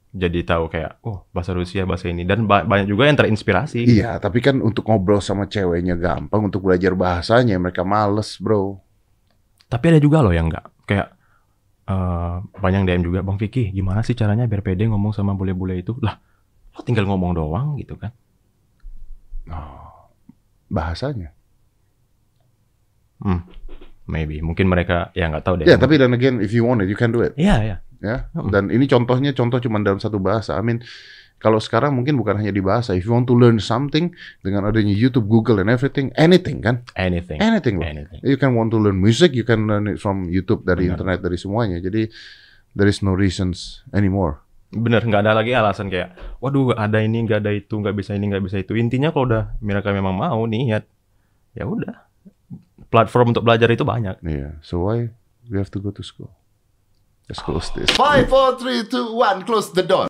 [0.10, 3.86] jadi tahu kayak oh bahasa Rusia bahasa ini dan ba- banyak juga yang terinspirasi.
[3.86, 8.82] Iya, tapi kan untuk ngobrol sama ceweknya gampang, untuk belajar bahasanya mereka males, bro.
[9.70, 11.08] Tapi ada juga loh yang enggak kayak
[11.86, 15.94] eh banyak DM juga Bang Vicky gimana sih caranya biar pede ngomong sama bule-bule itu
[16.02, 16.18] lah
[16.80, 18.16] lo tinggal ngomong doang gitu kan
[20.70, 21.34] Bahasanya.
[23.20, 23.42] hmm
[24.10, 26.90] maybe mungkin mereka ya nggak tahu deh Ya, tapi dan again if you want it,
[26.90, 27.38] you can do it.
[27.38, 27.78] Iya, iya.
[28.00, 28.18] Ya.
[28.34, 28.50] Hmm.
[28.50, 30.58] Dan ini contohnya contoh cuma dalam satu bahasa.
[30.58, 30.82] I mean,
[31.38, 32.98] kalau sekarang mungkin bukan hanya di bahasa.
[32.98, 34.10] If you want to learn something
[34.42, 36.82] dengan adanya YouTube, Google and everything, anything kan?
[36.98, 37.86] anything Anything loh.
[37.86, 40.98] anything You can want to learn music, you can learn it from YouTube dari Benar.
[40.98, 41.78] internet dari semuanya.
[41.78, 42.10] Jadi
[42.74, 44.42] there is no reasons anymore.
[44.70, 48.30] Bener nggak ada lagi alasan kayak waduh ada ini nggak ada itu nggak bisa ini
[48.30, 50.86] nggak bisa itu intinya kalau udah mereka memang mau niat
[51.58, 52.10] ya udah
[52.94, 54.62] platform untuk belajar itu banyak Yeah.
[54.62, 55.10] So why
[55.50, 56.30] we have to go to school?
[57.30, 57.90] Let's close this.
[57.94, 59.46] Five, four, three, two, one.
[59.46, 60.10] Close the door.